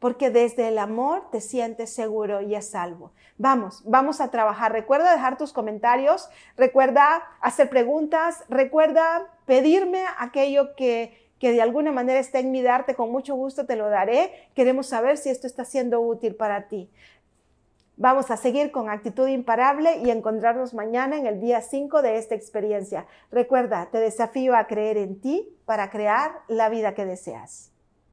porque 0.05 0.29
desde 0.29 0.69
el 0.69 0.77
amor 0.77 1.31
te 1.31 1.40
sientes 1.40 1.95
seguro 1.95 2.43
y 2.43 2.55
a 2.55 2.61
salvo. 2.61 3.12
Vamos, 3.38 3.81
vamos 3.87 4.21
a 4.21 4.31
trabajar. 4.31 4.71
Recuerda 4.71 5.11
dejar 5.11 5.38
tus 5.38 5.55
comentarios, 5.55 6.29
recuerda 6.59 7.23
hacer 7.40 7.71
preguntas, 7.71 8.45
recuerda 8.51 9.27
pedirme 9.47 10.05
aquello 10.19 10.77
que, 10.77 11.33
que 11.38 11.53
de 11.53 11.62
alguna 11.62 11.90
manera 11.90 12.21
esté 12.21 12.40
en 12.40 12.51
mi 12.51 12.61
darte, 12.61 12.95
con 12.95 13.11
mucho 13.11 13.35
gusto 13.35 13.64
te 13.64 13.77
lo 13.77 13.88
daré. 13.88 14.51
Queremos 14.55 14.88
saber 14.88 15.17
si 15.17 15.31
esto 15.31 15.47
está 15.47 15.64
siendo 15.64 16.03
útil 16.03 16.35
para 16.35 16.69
ti. 16.69 16.90
Vamos 17.97 18.31
a 18.31 18.37
seguir 18.37 18.73
con 18.73 18.90
actitud 18.90 19.27
imparable 19.27 20.03
y 20.05 20.11
encontrarnos 20.11 20.75
mañana 20.75 21.17
en 21.17 21.27
el 21.27 21.40
día 21.40 21.62
5 21.62 22.03
de 22.03 22.19
esta 22.19 22.35
experiencia. 22.35 23.07
Recuerda, 23.33 23.88
te 23.90 24.01
desafío 24.01 24.55
a 24.55 24.67
creer 24.67 24.99
en 24.99 25.19
ti 25.19 25.57
para 25.64 25.88
crear 25.88 26.43
la 26.49 26.69
vida 26.69 26.93
que 26.93 27.07
deseas. 27.07 27.74